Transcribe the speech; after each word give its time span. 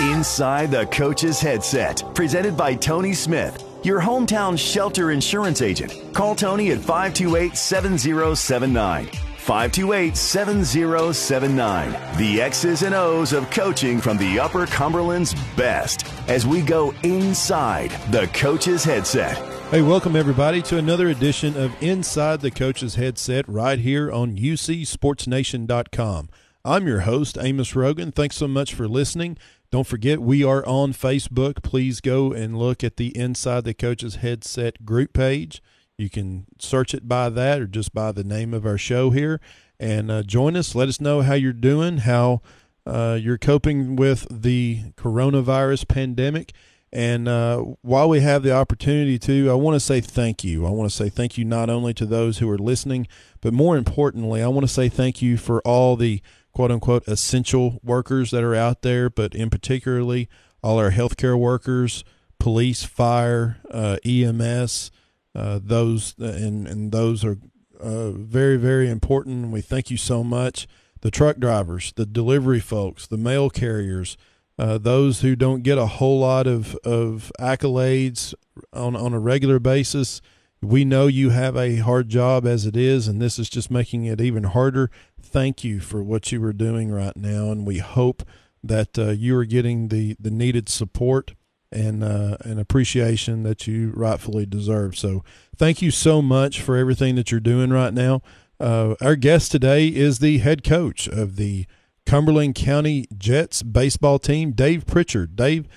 Inside 0.00 0.70
the 0.70 0.86
Coach's 0.86 1.40
Headset, 1.40 2.04
presented 2.14 2.56
by 2.56 2.76
Tony 2.76 3.12
Smith, 3.12 3.64
your 3.82 4.00
hometown 4.00 4.56
shelter 4.56 5.10
insurance 5.10 5.60
agent. 5.60 5.92
Call 6.14 6.36
Tony 6.36 6.70
at 6.70 6.78
528 6.78 7.56
7079. 7.56 9.06
528 9.06 10.16
7079. 10.16 12.16
The 12.16 12.40
X's 12.40 12.82
and 12.82 12.94
O's 12.94 13.32
of 13.32 13.50
coaching 13.50 14.00
from 14.00 14.18
the 14.18 14.38
Upper 14.38 14.66
Cumberland's 14.66 15.34
best 15.56 16.06
as 16.28 16.46
we 16.46 16.62
go 16.62 16.94
inside 17.02 17.90
the 18.12 18.28
Coach's 18.28 18.84
Headset. 18.84 19.36
Hey, 19.72 19.82
welcome 19.82 20.14
everybody 20.14 20.62
to 20.62 20.78
another 20.78 21.08
edition 21.08 21.56
of 21.56 21.74
Inside 21.82 22.40
the 22.40 22.52
Coach's 22.52 22.94
Headset 22.94 23.48
right 23.48 23.80
here 23.80 24.12
on 24.12 24.36
UCSportsNation.com. 24.36 26.28
I'm 26.64 26.86
your 26.86 27.00
host, 27.00 27.36
Amos 27.40 27.74
Rogan. 27.74 28.12
Thanks 28.12 28.36
so 28.36 28.46
much 28.46 28.74
for 28.74 28.86
listening. 28.86 29.38
Don't 29.70 29.86
forget, 29.86 30.20
we 30.20 30.42
are 30.42 30.66
on 30.66 30.94
Facebook. 30.94 31.62
Please 31.62 32.00
go 32.00 32.32
and 32.32 32.56
look 32.56 32.82
at 32.82 32.96
the 32.96 33.14
Inside 33.16 33.64
the 33.64 33.74
Coach's 33.74 34.16
Headset 34.16 34.86
group 34.86 35.12
page. 35.12 35.62
You 35.98 36.08
can 36.08 36.46
search 36.58 36.94
it 36.94 37.06
by 37.06 37.28
that 37.28 37.60
or 37.60 37.66
just 37.66 37.92
by 37.92 38.12
the 38.12 38.24
name 38.24 38.54
of 38.54 38.64
our 38.64 38.78
show 38.78 39.10
here. 39.10 39.40
And 39.78 40.10
uh, 40.10 40.22
join 40.22 40.56
us. 40.56 40.74
Let 40.74 40.88
us 40.88 41.02
know 41.02 41.20
how 41.20 41.34
you're 41.34 41.52
doing, 41.52 41.98
how 41.98 42.40
uh, 42.86 43.18
you're 43.20 43.36
coping 43.36 43.94
with 43.94 44.26
the 44.30 44.92
coronavirus 44.96 45.86
pandemic. 45.86 46.54
And 46.90 47.28
uh, 47.28 47.58
while 47.82 48.08
we 48.08 48.20
have 48.20 48.42
the 48.42 48.52
opportunity 48.52 49.18
to, 49.18 49.50
I 49.50 49.54
want 49.54 49.74
to 49.74 49.80
say 49.80 50.00
thank 50.00 50.42
you. 50.42 50.66
I 50.66 50.70
want 50.70 50.90
to 50.90 50.96
say 50.96 51.10
thank 51.10 51.36
you 51.36 51.44
not 51.44 51.68
only 51.68 51.92
to 51.94 52.06
those 52.06 52.38
who 52.38 52.48
are 52.48 52.56
listening, 52.56 53.06
but 53.42 53.52
more 53.52 53.76
importantly, 53.76 54.42
I 54.42 54.48
want 54.48 54.66
to 54.66 54.72
say 54.72 54.88
thank 54.88 55.20
you 55.20 55.36
for 55.36 55.60
all 55.60 55.96
the 55.96 56.22
quote 56.58 56.72
unquote 56.72 57.06
essential 57.06 57.78
workers 57.84 58.32
that 58.32 58.42
are 58.42 58.52
out 58.52 58.82
there, 58.82 59.08
but 59.08 59.32
in 59.32 59.48
particularly 59.48 60.28
all 60.60 60.76
our 60.76 60.90
healthcare 60.90 61.38
workers, 61.38 62.02
police, 62.40 62.82
fire, 62.82 63.58
uh, 63.70 63.98
EMS, 64.04 64.90
uh, 65.36 65.60
those 65.62 66.16
and 66.18 66.66
and 66.66 66.90
those 66.90 67.24
are 67.24 67.38
uh, 67.80 68.10
very 68.10 68.56
very 68.56 68.90
important. 68.90 69.52
We 69.52 69.60
thank 69.60 69.88
you 69.88 69.96
so 69.96 70.24
much. 70.24 70.66
The 71.00 71.12
truck 71.12 71.36
drivers, 71.38 71.92
the 71.94 72.04
delivery 72.04 72.58
folks, 72.58 73.06
the 73.06 73.16
mail 73.16 73.50
carriers, 73.50 74.16
uh, 74.58 74.78
those 74.78 75.20
who 75.20 75.36
don't 75.36 75.62
get 75.62 75.78
a 75.78 75.86
whole 75.86 76.18
lot 76.18 76.48
of 76.48 76.74
of 76.82 77.30
accolades 77.38 78.34
on 78.72 78.96
on 78.96 79.14
a 79.14 79.20
regular 79.20 79.60
basis. 79.60 80.20
We 80.60 80.84
know 80.84 81.06
you 81.06 81.30
have 81.30 81.56
a 81.56 81.76
hard 81.76 82.08
job 82.08 82.46
as 82.46 82.66
it 82.66 82.76
is, 82.76 83.06
and 83.06 83.22
this 83.22 83.38
is 83.38 83.48
just 83.48 83.70
making 83.70 84.04
it 84.06 84.20
even 84.20 84.42
harder. 84.44 84.90
Thank 85.20 85.62
you 85.62 85.78
for 85.78 86.02
what 86.02 86.32
you 86.32 86.42
are 86.44 86.52
doing 86.52 86.90
right 86.90 87.16
now, 87.16 87.50
and 87.52 87.66
we 87.66 87.78
hope 87.78 88.24
that 88.64 88.98
uh, 88.98 89.10
you 89.10 89.36
are 89.36 89.44
getting 89.44 89.88
the, 89.88 90.16
the 90.18 90.32
needed 90.32 90.68
support 90.68 91.34
and 91.70 92.02
uh, 92.02 92.38
and 92.40 92.58
appreciation 92.58 93.42
that 93.42 93.66
you 93.66 93.92
rightfully 93.94 94.46
deserve. 94.46 94.96
So, 94.96 95.22
thank 95.56 95.82
you 95.82 95.90
so 95.90 96.22
much 96.22 96.60
for 96.60 96.76
everything 96.76 97.14
that 97.16 97.30
you're 97.30 97.40
doing 97.40 97.70
right 97.70 97.92
now. 97.92 98.22
Uh, 98.58 98.94
our 99.00 99.16
guest 99.16 99.52
today 99.52 99.86
is 99.86 100.18
the 100.18 100.38
head 100.38 100.64
coach 100.64 101.06
of 101.06 101.36
the 101.36 101.66
Cumberland 102.06 102.54
County 102.54 103.06
Jets 103.16 103.62
baseball 103.62 104.18
team, 104.18 104.52
Dave 104.52 104.86
Prichard. 104.86 105.36
Dave, 105.36 105.68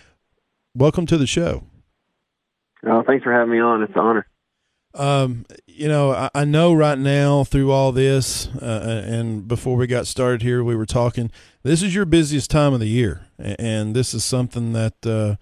welcome 0.73 1.05
to 1.05 1.17
the 1.17 1.27
show. 1.27 1.65
Oh, 2.87 3.03
thanks 3.05 3.23
for 3.23 3.31
having 3.31 3.51
me 3.51 3.59
on. 3.59 3.83
It's 3.83 3.93
an 3.93 3.99
honor. 3.99 4.27
Um, 4.93 5.45
you 5.67 5.87
know, 5.87 6.11
I, 6.11 6.29
I, 6.35 6.45
know 6.45 6.73
right 6.73 6.97
now 6.97 7.45
through 7.45 7.71
all 7.71 7.93
this, 7.93 8.47
uh, 8.47 9.03
and 9.05 9.47
before 9.47 9.77
we 9.77 9.87
got 9.87 10.05
started 10.05 10.41
here, 10.41 10.63
we 10.63 10.75
were 10.75 10.85
talking. 10.85 11.31
This 11.63 11.81
is 11.81 11.95
your 11.95 12.05
busiest 12.05 12.51
time 12.51 12.73
of 12.73 12.81
the 12.81 12.89
year, 12.89 13.27
and 13.37 13.95
this 13.95 14.13
is 14.13 14.25
something 14.25 14.73
that 14.73 15.05
uh, 15.05 15.35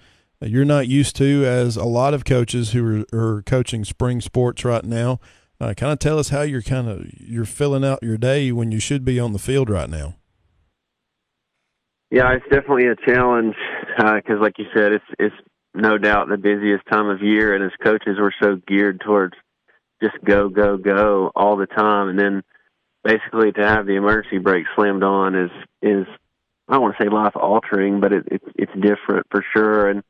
you're 0.45 0.65
not 0.65 0.87
used 0.87 1.15
to, 1.15 1.45
as 1.45 1.77
a 1.77 1.85
lot 1.85 2.13
of 2.13 2.25
coaches 2.25 2.73
who 2.73 3.05
are, 3.11 3.37
are 3.37 3.41
coaching 3.41 3.83
spring 3.83 4.21
sports 4.21 4.63
right 4.63 4.83
now. 4.83 5.19
Uh, 5.59 5.73
kind 5.73 5.91
of 5.91 5.99
tell 5.99 6.19
us 6.19 6.29
how 6.29 6.41
you're 6.41 6.61
kind 6.61 6.87
of 6.87 7.05
you're 7.19 7.43
filling 7.43 7.83
out 7.83 8.03
your 8.03 8.17
day 8.17 8.51
when 8.51 8.71
you 8.71 8.79
should 8.79 9.03
be 9.03 9.19
on 9.19 9.33
the 9.33 9.39
field 9.39 9.69
right 9.69 9.89
now. 9.89 10.15
Yeah, 12.11 12.33
it's 12.33 12.45
definitely 12.49 12.87
a 12.87 12.95
challenge 12.95 13.55
because, 13.97 14.37
uh, 14.37 14.41
like 14.41 14.57
you 14.57 14.65
said, 14.75 14.93
it's 14.93 15.05
it's 15.19 15.35
no 15.79 15.97
doubt 15.97 16.29
the 16.29 16.37
busiest 16.37 16.85
time 16.87 17.07
of 17.07 17.21
year, 17.21 17.55
and 17.55 17.63
as 17.63 17.71
coaches, 17.83 18.17
we're 18.19 18.31
so 18.41 18.55
geared 18.67 19.01
towards 19.01 19.33
just 20.01 20.15
go, 20.23 20.49
go, 20.49 20.77
go 20.77 21.31
all 21.35 21.57
the 21.57 21.65
time, 21.65 22.09
and 22.09 22.19
then 22.19 22.43
basically 23.03 23.51
to 23.51 23.65
have 23.65 23.85
the 23.85 23.95
emergency 23.95 24.37
brake 24.37 24.65
slammed 24.75 25.03
on 25.03 25.35
is 25.35 25.51
is 25.81 26.05
I 26.67 26.73
don't 26.73 26.83
want 26.83 26.97
to 26.97 27.03
say 27.03 27.09
life 27.09 27.35
altering, 27.35 27.99
but 27.99 28.13
it, 28.13 28.27
it 28.31 28.41
it's 28.55 28.71
different 28.73 29.25
for 29.31 29.43
sure. 29.53 29.89
And 29.89 30.03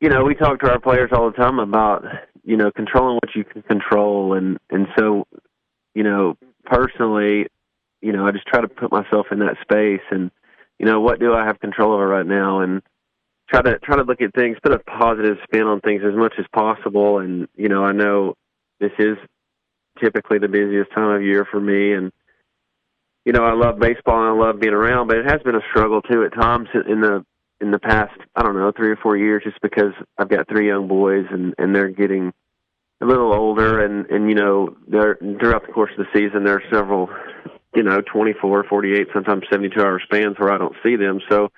you 0.00 0.08
know, 0.08 0.24
we 0.24 0.34
talk 0.34 0.60
to 0.60 0.70
our 0.70 0.80
players 0.80 1.10
all 1.12 1.30
the 1.30 1.36
time 1.36 1.58
about 1.58 2.04
you 2.42 2.56
know 2.56 2.70
controlling 2.70 3.16
what 3.16 3.34
you 3.34 3.44
can 3.44 3.62
control, 3.62 4.34
and 4.34 4.58
and 4.70 4.88
so 4.98 5.26
you 5.94 6.02
know 6.02 6.36
personally, 6.64 7.46
you 8.00 8.12
know, 8.12 8.26
I 8.26 8.32
just 8.32 8.46
try 8.46 8.60
to 8.60 8.68
put 8.68 8.92
myself 8.92 9.26
in 9.30 9.38
that 9.40 9.56
space 9.62 10.04
and 10.10 10.30
you 10.78 10.86
know 10.86 11.00
what 11.00 11.20
do 11.20 11.34
I 11.34 11.46
have 11.46 11.60
control 11.60 11.92
over 11.92 12.06
right 12.06 12.26
now, 12.26 12.60
and 12.60 12.82
try 13.54 13.62
to 13.62 13.78
try 13.78 13.96
to 13.96 14.02
look 14.02 14.20
at 14.20 14.34
things, 14.34 14.56
put 14.62 14.72
a 14.72 14.78
positive 14.78 15.36
spin 15.44 15.62
on 15.62 15.80
things 15.80 16.02
as 16.04 16.14
much 16.14 16.34
as 16.38 16.46
possible. 16.52 17.18
And 17.18 17.48
you 17.56 17.68
know, 17.68 17.84
I 17.84 17.92
know 17.92 18.34
this 18.80 18.92
is 18.98 19.16
typically 20.02 20.38
the 20.38 20.48
busiest 20.48 20.90
time 20.92 21.10
of 21.10 21.22
year 21.22 21.46
for 21.50 21.60
me, 21.60 21.92
and 21.92 22.12
you 23.24 23.32
know, 23.32 23.44
I 23.44 23.54
love 23.54 23.78
baseball 23.78 24.18
and 24.18 24.40
I 24.40 24.46
love 24.46 24.60
being 24.60 24.74
around, 24.74 25.08
but 25.08 25.18
it 25.18 25.30
has 25.30 25.42
been 25.42 25.54
a 25.54 25.62
struggle 25.70 26.02
too 26.02 26.24
at 26.24 26.34
times 26.34 26.68
in 26.88 27.00
the 27.00 27.24
in 27.60 27.70
the 27.70 27.78
past. 27.78 28.18
I 28.34 28.42
don't 28.42 28.56
know, 28.56 28.72
three 28.76 28.90
or 28.90 28.96
four 28.96 29.16
years, 29.16 29.42
just 29.44 29.60
because 29.62 29.92
I've 30.18 30.28
got 30.28 30.48
three 30.48 30.66
young 30.68 30.88
boys 30.88 31.26
and 31.30 31.54
and 31.58 31.74
they're 31.74 31.88
getting 31.88 32.32
a 33.00 33.06
little 33.06 33.32
older, 33.32 33.84
and 33.84 34.06
and 34.06 34.28
you 34.28 34.34
know, 34.34 34.76
they're 34.88 35.16
throughout 35.40 35.66
the 35.66 35.72
course 35.72 35.92
of 35.96 36.06
the 36.06 36.18
season, 36.18 36.44
there 36.44 36.56
are 36.56 36.70
several, 36.72 37.08
you 37.74 37.82
know, 37.82 38.00
24, 38.00 38.64
48, 38.64 39.08
sometimes 39.12 39.44
72 39.50 39.80
hour 39.80 40.00
spans 40.00 40.38
where 40.38 40.52
I 40.52 40.58
don't 40.58 40.76
see 40.82 40.96
them, 40.96 41.20
so 41.28 41.50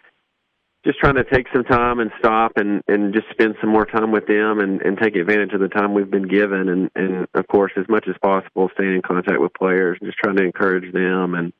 just 0.87 1.01
trying 1.01 1.17
to 1.17 1.25
take 1.25 1.47
some 1.53 1.65
time 1.65 1.99
and 1.99 2.13
stop 2.19 2.53
and 2.57 2.81
and 2.87 3.13
just 3.13 3.27
spend 3.31 3.57
some 3.61 3.71
more 3.71 3.85
time 3.85 4.13
with 4.13 4.27
them 4.27 4.61
and 4.61 4.81
and 4.83 4.97
take 4.99 5.17
advantage 5.17 5.53
of 5.53 5.61
the 5.61 5.69
time 5.69 5.93
we've 5.93 6.11
been 6.11 6.29
given 6.29 6.69
and 6.69 6.91
and 6.95 7.27
of 7.35 7.47
course 7.49 7.73
as 7.77 7.85
much 7.89 8.07
as 8.09 8.15
possible 8.23 8.71
staying 8.75 8.95
in 8.95 9.03
contact 9.03 9.41
with 9.41 9.53
players 9.55 9.99
and 10.01 10.09
just 10.09 10.19
trying 10.19 10.37
to 10.37 10.45
encourage 10.45 10.93
them 10.93 11.35
and 11.35 11.53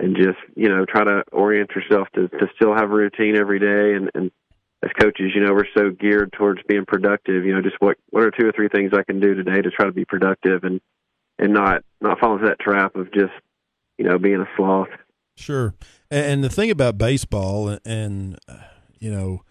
and 0.00 0.16
just 0.16 0.38
you 0.56 0.68
know 0.68 0.84
try 0.84 1.04
to 1.04 1.22
orient 1.32 1.70
yourself 1.70 2.08
to 2.14 2.28
to 2.28 2.48
still 2.56 2.74
have 2.74 2.90
a 2.90 2.94
routine 2.94 3.36
every 3.36 3.60
day 3.60 3.94
and 3.94 4.10
and 4.14 4.32
as 4.82 4.90
coaches 5.00 5.30
you 5.32 5.40
know 5.40 5.54
we're 5.54 5.64
so 5.76 5.90
geared 5.90 6.32
towards 6.32 6.60
being 6.66 6.84
productive 6.84 7.44
you 7.44 7.54
know 7.54 7.62
just 7.62 7.76
what 7.78 7.96
what 8.10 8.24
are 8.24 8.32
two 8.32 8.46
or 8.46 8.52
three 8.52 8.68
things 8.68 8.90
I 8.92 9.04
can 9.04 9.20
do 9.20 9.34
today 9.34 9.62
to 9.62 9.70
try 9.70 9.86
to 9.86 9.92
be 9.92 10.04
productive 10.04 10.64
and 10.64 10.80
and 11.38 11.54
not 11.54 11.84
not 12.00 12.18
fall 12.18 12.34
into 12.34 12.46
that 12.46 12.58
trap 12.58 12.96
of 12.96 13.12
just 13.12 13.32
you 13.96 14.04
know 14.04 14.18
being 14.18 14.40
a 14.40 14.48
sloth 14.56 14.88
Sure. 15.36 15.74
And 16.10 16.44
the 16.44 16.48
thing 16.48 16.70
about 16.70 16.98
baseball 16.98 17.78
and, 17.84 18.38
you 18.98 19.10
know, 19.10 19.42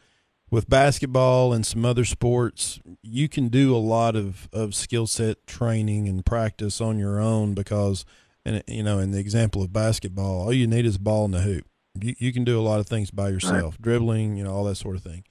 with 0.49 0.69
basketball 0.69 1.51
and 1.51 1.65
some 1.65 1.83
other 1.83 2.05
sports, 2.05 2.79
you 3.01 3.27
can 3.27 3.49
do 3.49 3.75
a 3.75 3.77
lot 3.77 4.15
of, 4.15 4.47
of 4.53 4.73
skill 4.73 5.07
set 5.07 5.45
training 5.47 6.07
and 6.07 6.25
practice 6.25 6.79
on 6.79 6.97
your 6.97 7.19
own 7.19 7.53
because, 7.53 8.05
and 8.45 8.63
you 8.67 8.83
know, 8.83 8.99
in 8.99 9.11
the 9.11 9.19
example 9.19 9.61
of 9.61 9.73
basketball, 9.73 10.43
all 10.43 10.53
you 10.53 10.67
need 10.67 10.85
is 10.85 10.95
a 10.95 10.99
ball 10.99 11.25
in 11.25 11.31
the 11.31 11.41
hoop. 11.41 11.65
You, 11.99 12.15
you 12.19 12.31
can 12.31 12.43
do 12.43 12.59
a 12.59 12.63
lot 12.63 12.79
of 12.79 12.87
things 12.87 13.11
by 13.11 13.29
yourself, 13.29 13.73
right. 13.73 13.81
dribbling, 13.81 14.37
you 14.37 14.43
know, 14.43 14.53
all 14.53 14.63
that 14.65 14.75
sort 14.75 14.95
of 14.95 15.03
thing. 15.03 15.25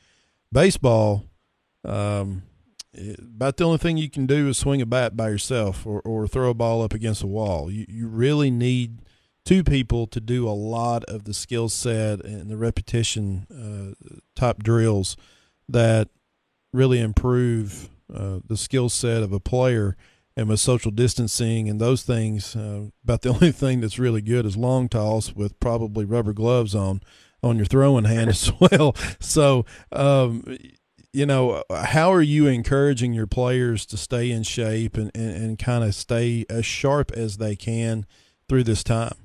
Baseball, 0.53 1.25
um, 1.85 2.43
about 3.19 3.57
the 3.57 3.65
only 3.65 3.79
thing 3.79 3.97
you 3.97 4.11
can 4.11 4.27
do 4.27 4.49
is 4.49 4.59
swing 4.59 4.83
a 4.83 4.87
bat 4.87 5.17
by 5.17 5.29
yourself 5.31 5.87
or, 5.87 6.01
or 6.03 6.29
throw 6.29 6.51
a 6.51 6.55
ball 6.55 6.83
up 6.83 6.93
against 6.93 7.23
a 7.23 7.27
wall. 7.27 7.71
You, 7.71 7.87
you 7.89 8.09
really 8.09 8.51
need– 8.51 8.99
two 9.45 9.63
people 9.63 10.07
to 10.07 10.21
do 10.21 10.49
a 10.49 10.51
lot 10.51 11.05
of 11.05 11.25
the 11.25 11.35
skill 11.35 11.69
set 11.69 12.25
and 12.25 12.51
the 12.51 12.57
repetition 12.57 13.47
uh, 13.51 14.15
type 14.35 14.63
drills 14.63 15.17
that 15.69 16.09
really 16.73 17.01
improve 17.01 17.89
uh, 18.13 18.39
the 18.47 18.57
skill 18.57 18.89
set 18.89 19.23
of 19.23 19.33
a 19.33 19.41
player. 19.41 19.97
And 20.37 20.49
with 20.49 20.59
social 20.59 20.91
distancing 20.91 21.69
and 21.69 21.81
those 21.81 22.03
things, 22.03 22.57
uh, 22.57 22.87
about 23.05 23.23
the 23.23 23.29
only 23.35 23.53
thing 23.53 23.81
that's 23.81 23.99
really 23.99 24.21
good 24.21 24.45
is 24.47 24.57
long 24.57 24.89
toss 24.89 25.33
with 25.33 25.59
probably 25.61 26.05
rubber 26.05 26.33
gloves 26.33 26.75
on 26.75 27.01
on 27.43 27.57
your 27.57 27.67
throwing 27.67 28.05
hand 28.05 28.31
as 28.31 28.51
well. 28.61 28.97
So, 29.21 29.67
um, 29.93 30.57
you 31.13 31.27
know, 31.27 31.63
how 31.71 32.13
are 32.13 32.23
you 32.23 32.47
encouraging 32.47 33.13
your 33.13 33.27
players 33.27 33.87
to 33.87 33.97
stay 33.97 34.31
in 34.31 34.43
shape 34.43 34.97
and, 34.97 35.11
and, 35.15 35.37
and 35.37 35.59
kind 35.59 35.85
of 35.85 35.95
stay 35.95 36.47
as 36.49 36.67
sharp 36.67 37.13
as 37.13 37.37
they 37.37 37.55
can 37.55 38.07
through 38.49 38.65
this 38.65 38.83
time? 38.83 39.24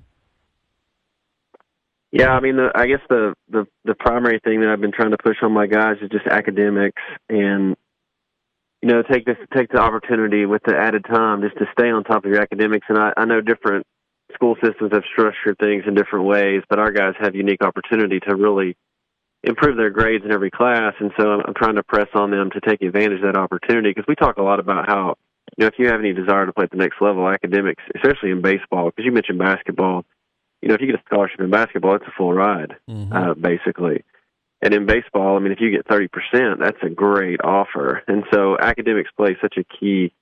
Yeah, 2.12 2.32
I 2.32 2.40
mean, 2.40 2.56
the, 2.58 2.72
I 2.74 2.88
guess 2.88 3.02
the, 3.08 3.36
the 3.50 3.68
the 3.86 3.94
primary 3.94 4.40
thing 4.44 4.62
that 4.62 4.70
I've 4.70 4.82
been 4.82 4.92
trying 4.92 5.12
to 5.12 5.18
push 5.18 5.38
on 5.44 5.52
my 5.52 5.68
guys 5.68 5.98
is 6.02 6.10
just 6.10 6.26
academics, 6.26 7.02
and 7.30 7.76
you 8.82 8.90
know, 8.90 9.04
take 9.04 9.26
this 9.26 9.38
take 9.56 9.72
the 9.72 9.80
opportunity 9.80 10.46
with 10.46 10.64
the 10.66 10.76
added 10.76 11.06
time 11.06 11.42
just 11.42 11.58
to 11.58 11.66
stay 11.78 11.90
on 11.90 12.04
top 12.04 12.26
of 12.26 12.32
your 12.32 12.42
academics. 12.42 12.88
And 12.90 12.98
I, 12.98 13.14
I 13.16 13.26
know 13.26 13.42
different 13.42 13.86
school 14.34 14.56
systems 14.64 14.92
have 14.94 15.04
structured 15.12 15.58
things 15.60 15.84
in 15.86 15.96
different 15.96 16.26
ways, 16.26 16.64
but 16.70 16.80
our 16.80 16.92
guys 16.92 17.14
have 17.20 17.36
unique 17.36 17.64
opportunity 17.64 18.20
to 18.22 18.36
really 18.36 18.76
improve 19.44 19.78
their 19.78 19.90
grades 19.90 20.26
in 20.26 20.32
every 20.32 20.52
class. 20.52 20.94
And 21.00 21.12
so 21.20 21.28
I'm, 21.30 21.42
I'm 21.46 21.54
trying 21.54 21.76
to 21.76 21.84
press 21.84 22.08
on 22.14 22.32
them 22.32 22.50
to 22.52 22.62
take 22.62 22.82
advantage 22.82 23.22
of 23.22 23.34
that 23.34 23.40
opportunity 23.40 23.90
because 23.90 24.08
we 24.08 24.16
talk 24.16 24.38
a 24.38 24.44
lot 24.44 24.60
about 24.60 24.88
how, 24.88 25.16
you 25.58 25.64
know, 25.64 25.68
if 25.68 25.76
you 25.78 25.88
have 25.88 26.00
any 26.00 26.14
desire 26.14 26.46
to 26.46 26.54
play 26.54 26.66
at 26.66 26.72
the 26.72 26.78
next 26.78 27.02
level, 27.02 27.28
academics, 27.28 27.84
especially 27.96 28.32
in 28.32 28.42
baseball, 28.42 28.86
because 28.86 29.06
you 29.06 29.12
mentioned 29.12 29.40
basketball, 29.40 30.06
you 30.62 30.68
know, 30.68 30.76
if 30.76 30.82
you 30.82 30.88
get 30.88 31.00
a 31.00 31.04
scholarship 31.06 31.40
in 31.40 31.50
basketball, 31.50 31.96
it's 31.96 32.06
a 32.08 32.14
full 32.18 32.34
ride, 32.34 32.76
mm-hmm. 32.90 33.14
uh, 33.14 33.34
basically. 33.34 34.04
And 34.62 34.74
in 34.74 34.86
baseball, 34.86 35.38
I 35.38 35.40
mean, 35.40 35.54
if 35.54 35.62
you 35.62 35.72
get 35.72 35.88
30%, 35.88 36.60
that's 36.60 36.78
a 36.84 36.90
great 36.90 37.40
offer. 37.44 38.04
And 38.08 38.26
so 38.34 38.58
academics 38.60 39.10
play 39.16 39.38
such 39.42 39.56
a 39.58 39.64
key 39.64 40.14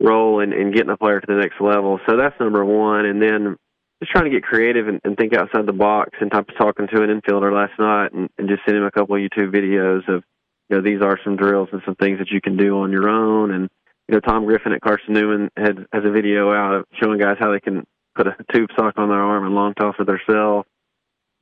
role 0.00 0.40
in, 0.40 0.52
in 0.52 0.72
getting 0.72 0.90
a 0.90 0.96
player 0.96 1.20
to 1.20 1.26
the 1.26 1.38
next 1.38 1.60
level. 1.60 2.00
So 2.08 2.16
that's 2.16 2.38
number 2.40 2.64
one. 2.64 3.04
And 3.04 3.20
then 3.20 3.56
just 4.00 4.12
trying 4.12 4.24
to 4.24 4.30
get 4.30 4.42
creative 4.42 4.88
and, 4.88 5.00
and 5.04 5.16
think 5.16 5.34
outside 5.34 5.66
the 5.66 5.72
box. 5.72 6.10
And 6.20 6.32
I 6.32 6.38
was 6.38 6.46
talking 6.58 6.86
to 6.88 7.02
an 7.02 7.20
infielder 7.20 7.52
last 7.52 7.78
night 7.78 8.12
and, 8.12 8.30
and 8.38 8.48
just 8.48 8.62
sent 8.64 8.78
him 8.78 8.84
a 8.84 8.90
couple 8.90 9.16
of 9.16 9.20
YouTube 9.20 9.54
videos 9.54 10.08
of, 10.08 10.24
you 10.70 10.76
know, 10.76 10.82
these 10.82 11.02
are 11.02 11.18
some 11.22 11.36
drills 11.36 11.68
and 11.72 11.82
some 11.84 11.96
things 11.96 12.18
that 12.18 12.30
you 12.30 12.40
can 12.40 12.56
do 12.56 12.78
on 12.80 12.92
your 12.92 13.08
own. 13.08 13.52
And, 13.52 13.68
you 14.08 14.14
know, 14.14 14.20
Tom 14.20 14.46
Griffin 14.46 14.72
at 14.72 14.80
Carson 14.80 15.12
Newman 15.12 15.50
had, 15.56 15.86
has 15.92 16.04
a 16.04 16.10
video 16.10 16.52
out 16.52 16.88
showing 17.02 17.18
guys 17.18 17.36
how 17.38 17.52
they 17.52 17.60
can 17.60 17.86
put 18.16 18.26
a 18.26 18.36
tube 18.52 18.70
sock 18.76 18.94
on 18.96 19.08
their 19.08 19.20
arm 19.20 19.44
and 19.44 19.54
long 19.54 19.74
toss 19.74 19.94
with 19.98 20.08
their 20.08 20.22
cell. 20.28 20.64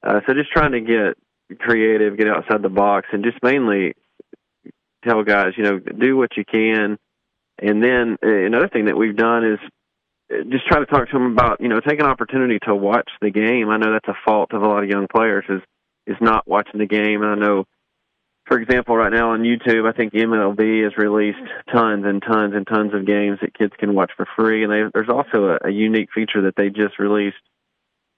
Uh, 0.02 0.20
so 0.26 0.34
just 0.34 0.50
trying 0.50 0.72
to 0.72 0.80
get 0.80 1.16
creative, 1.58 2.18
get 2.18 2.28
outside 2.28 2.62
the 2.62 2.68
box, 2.68 3.08
and 3.12 3.24
just 3.24 3.38
mainly 3.42 3.94
tell 5.06 5.22
guys, 5.22 5.52
you 5.56 5.64
know, 5.64 5.78
do 5.78 6.16
what 6.16 6.36
you 6.36 6.44
can. 6.44 6.98
And 7.58 7.82
then 7.82 8.16
uh, 8.22 8.28
another 8.28 8.68
thing 8.68 8.86
that 8.86 8.96
we've 8.96 9.16
done 9.16 9.44
is 9.44 9.58
uh, 10.32 10.44
just 10.50 10.66
try 10.66 10.80
to 10.80 10.86
talk 10.86 11.08
to 11.08 11.12
them 11.12 11.32
about, 11.32 11.60
you 11.60 11.68
know, 11.68 11.80
take 11.80 12.00
an 12.00 12.06
opportunity 12.06 12.58
to 12.66 12.74
watch 12.74 13.10
the 13.20 13.30
game. 13.30 13.70
I 13.70 13.76
know 13.76 13.92
that's 13.92 14.08
a 14.08 14.18
fault 14.24 14.52
of 14.52 14.62
a 14.62 14.66
lot 14.66 14.82
of 14.82 14.90
young 14.90 15.06
players 15.06 15.44
is 15.48 15.60
is 16.06 16.16
not 16.20 16.46
watching 16.46 16.78
the 16.78 16.86
game. 16.86 17.22
And 17.22 17.30
I 17.30 17.34
know, 17.34 17.64
for 18.46 18.58
example, 18.60 18.96
right 18.96 19.12
now 19.12 19.30
on 19.30 19.40
YouTube, 19.42 19.88
I 19.88 19.96
think 19.96 20.12
MLB 20.12 20.84
has 20.84 20.96
released 20.96 21.38
tons 21.72 22.04
and 22.06 22.22
tons 22.22 22.54
and 22.54 22.66
tons 22.66 22.92
of 22.94 23.06
games 23.06 23.38
that 23.40 23.56
kids 23.56 23.72
can 23.78 23.94
watch 23.94 24.10
for 24.16 24.26
free. 24.36 24.64
And 24.64 24.72
they, 24.72 24.82
there's 24.92 25.08
also 25.08 25.56
a, 25.62 25.68
a 25.68 25.70
unique 25.70 26.10
feature 26.14 26.42
that 26.42 26.54
they 26.56 26.68
just 26.68 26.98
released 26.98 27.36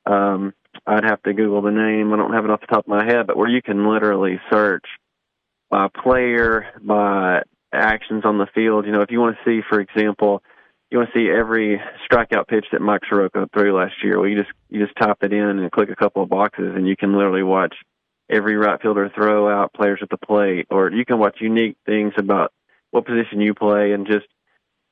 um, 0.07 0.55
I'd 0.87 1.05
have 1.05 1.23
to 1.25 1.35
Google 1.35 1.63
the 1.63 1.71
name. 1.71 2.13
I 2.13 2.17
don't 2.17 2.33
have 2.33 2.45
it 2.45 2.51
off 2.51 2.61
the 2.61 2.67
top 2.67 2.85
of 2.85 2.89
my 2.89 3.05
head, 3.05 3.27
but 3.27 3.37
where 3.37 3.49
you 3.49 3.63
can 3.63 3.89
literally 3.89 4.41
search 4.53 4.85
by 5.71 5.89
player, 5.89 6.67
by 6.81 7.43
actions 7.73 8.25
on 8.25 8.39
the 8.39 8.47
field. 8.55 8.87
You 8.87 8.93
know, 8.93 9.03
if 9.03 9.11
you 9.11 9.21
want 9.21 9.37
to 9.37 9.45
see, 9.45 9.65
for 9.69 9.81
example, 9.81 10.43
you 10.91 10.99
want 10.99 11.11
to 11.13 11.19
see 11.19 11.29
every 11.29 11.81
strikeout 12.09 12.47
pitch 12.47 12.67
that 12.73 12.81
Mike 12.81 13.03
Soroka 13.09 13.49
threw 13.53 13.77
last 13.77 13.95
year. 14.03 14.19
Well, 14.19 14.29
you 14.29 14.37
just 14.37 14.53
you 14.71 14.85
just 14.85 14.97
type 14.97 15.19
it 15.23 15.33
in 15.33 15.43
and 15.43 15.73
click 15.73 15.91
a 15.91 15.97
couple 15.97 16.23
of 16.23 16.29
boxes, 16.29 16.75
and 16.77 16.87
you 16.87 16.97
can 16.97 17.17
literally 17.17 17.43
watch 17.43 17.75
every 18.31 18.57
right 18.57 18.81
fielder 18.81 19.11
throw 19.15 19.49
out 19.49 19.73
players 19.73 20.01
at 20.03 20.11
the 20.11 20.19
plate, 20.19 20.67
or 20.71 20.91
you 20.91 21.05
can 21.05 21.19
watch 21.19 21.39
unique 21.41 21.77
things 21.87 22.13
about 22.17 22.53
what 22.91 23.07
position 23.07 23.41
you 23.41 23.55
play, 23.55 23.93
and 23.93 24.07
just 24.07 24.27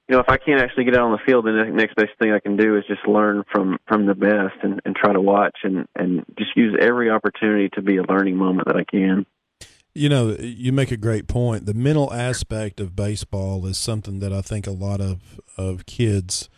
you 0.09 0.15
know, 0.15 0.21
if 0.21 0.29
I 0.29 0.37
can't 0.37 0.61
actually 0.61 0.85
get 0.85 0.95
out 0.95 1.07
on 1.07 1.13
the 1.13 1.25
field, 1.25 1.47
then 1.47 1.57
the 1.57 1.65
next 1.65 1.97
best 1.97 2.11
thing 2.21 2.31
I 2.31 2.39
can 2.39 2.57
do 2.57 2.77
is 2.77 2.85
just 2.87 3.07
learn 3.07 3.43
from 3.51 3.79
from 3.89 4.07
the 4.07 4.15
best 4.15 4.57
and 4.63 4.81
and 4.85 4.95
try 4.95 5.13
to 5.13 5.21
watch 5.21 5.59
and 5.63 5.87
and 5.97 6.25
just 6.37 6.57
use 6.57 6.77
every 6.79 7.11
opportunity 7.11 7.71
to 7.71 7.83
be 7.83 7.97
a 7.97 8.03
learning 8.03 8.37
moment 8.37 8.69
that 8.69 8.77
I 8.77 8.85
can. 8.85 9.25
You 9.95 10.09
know, 10.09 10.37
you 10.39 10.73
make 10.73 10.91
a 10.91 10.97
great 10.97 11.29
point. 11.29 11.67
The 11.67 11.75
mental 11.75 12.13
aspect 12.13 12.81
of 12.81 12.97
baseball 12.97 13.65
is 13.65 13.79
something 13.79 14.19
that 14.19 14.33
I 14.33 14.43
think 14.43 14.67
a 14.67 14.73
lot 14.73 15.01
of 15.01 15.41
of 15.57 15.87
kids 15.87 16.51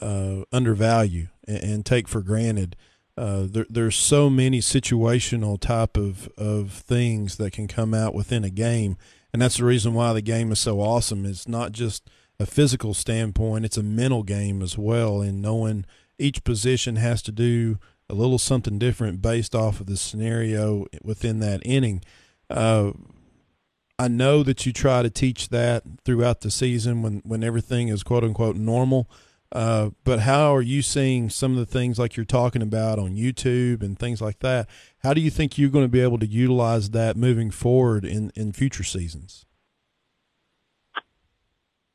uh, 0.00 0.42
undervalue 0.52 1.28
and, 1.46 1.62
and, 1.62 1.86
take 1.86 2.08
for 2.08 2.22
granted. 2.22 2.76
Uh, 3.16 3.46
there, 3.46 3.66
there's 3.68 3.96
so 3.96 4.30
many 4.30 4.60
situational 4.60 5.60
type 5.60 5.96
of 5.96 6.28
of 6.38 6.72
things 6.72 7.36
that 7.36 7.52
can 7.52 7.68
come 7.68 7.92
out 7.92 8.14
within 8.14 8.44
a 8.44 8.50
game, 8.50 8.96
and 9.32 9.42
that's 9.42 9.58
the 9.58 9.64
reason 9.64 9.94
why 9.94 10.12
the 10.12 10.22
game 10.22 10.50
is 10.50 10.58
so 10.58 10.80
awesome. 10.80 11.26
It's 11.26 11.46
not 11.46 11.72
just 11.72 12.08
a 12.38 12.46
physical 12.46 12.94
standpoint, 12.94 13.64
it's 13.64 13.76
a 13.76 13.82
mental 13.82 14.22
game 14.22 14.62
as 14.62 14.78
well. 14.78 15.20
And 15.20 15.42
knowing 15.42 15.84
each 16.18 16.44
position 16.44 16.96
has 16.96 17.22
to 17.22 17.32
do 17.32 17.78
a 18.08 18.14
little 18.14 18.38
something 18.38 18.78
different 18.78 19.22
based 19.22 19.54
off 19.54 19.80
of 19.80 19.86
the 19.86 19.96
scenario 19.96 20.86
within 21.02 21.40
that 21.40 21.62
inning. 21.64 22.02
Uh, 22.50 22.92
I 23.98 24.08
know 24.08 24.42
that 24.42 24.66
you 24.66 24.72
try 24.72 25.02
to 25.02 25.10
teach 25.10 25.48
that 25.50 25.84
throughout 26.04 26.40
the 26.40 26.50
season 26.50 27.02
when, 27.02 27.22
when 27.24 27.44
everything 27.44 27.88
is 27.88 28.02
quote 28.02 28.24
unquote 28.24 28.56
normal. 28.56 29.08
Uh, 29.52 29.90
but 30.04 30.20
how 30.20 30.54
are 30.54 30.62
you 30.62 30.80
seeing 30.80 31.28
some 31.28 31.52
of 31.52 31.58
the 31.58 31.66
things 31.66 31.98
like 31.98 32.16
you're 32.16 32.24
talking 32.24 32.62
about 32.62 32.98
on 32.98 33.16
YouTube 33.16 33.82
and 33.82 33.98
things 33.98 34.22
like 34.22 34.38
that? 34.38 34.66
How 35.02 35.12
do 35.12 35.20
you 35.20 35.30
think 35.30 35.58
you're 35.58 35.70
going 35.70 35.84
to 35.84 35.90
be 35.90 36.00
able 36.00 36.18
to 36.18 36.26
utilize 36.26 36.90
that 36.90 37.16
moving 37.16 37.50
forward 37.50 38.06
in, 38.06 38.32
in 38.34 38.52
future 38.52 38.84
seasons? 38.84 39.44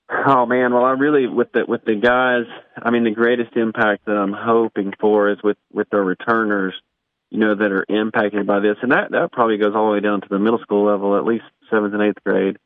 Oh 0.09 0.45
man, 0.45 0.74
well 0.74 0.86
I 0.86 0.92
really 0.92 1.27
with 1.27 1.51
the 1.51 1.65
with 1.68 1.83
the 1.83 1.95
guys, 1.95 2.45
I 2.81 2.92
mean 2.92 3.04
the 3.04 3.12
greatest 3.12 3.57
impact 3.57 4.06
that 4.06 4.15
I'm 4.15 4.31
hoping 4.31 4.94
for 5.00 5.30
is 5.30 5.38
with 5.44 5.57
with 5.74 5.89
the 5.89 6.00
returners, 6.00 6.74
you 7.30 7.39
know, 7.39 7.56
that 7.56 7.71
are 7.74 7.86
impacted 7.89 8.48
by 8.48 8.60
this, 8.60 8.77
and 8.81 8.94
that 8.94 9.12
that 9.12 9.33
probably 9.33 9.57
goes 9.57 9.74
all 9.75 9.88
the 9.88 9.94
way 9.94 10.00
down 10.00 10.21
to 10.21 10.27
the 10.30 10.39
middle 10.39 10.60
school 10.60 10.86
level, 10.86 11.18
at 11.18 11.25
least 11.25 11.44
seventh 11.69 11.94
and 11.94 12.03
eighth 12.03 12.24
grade. 12.25 12.57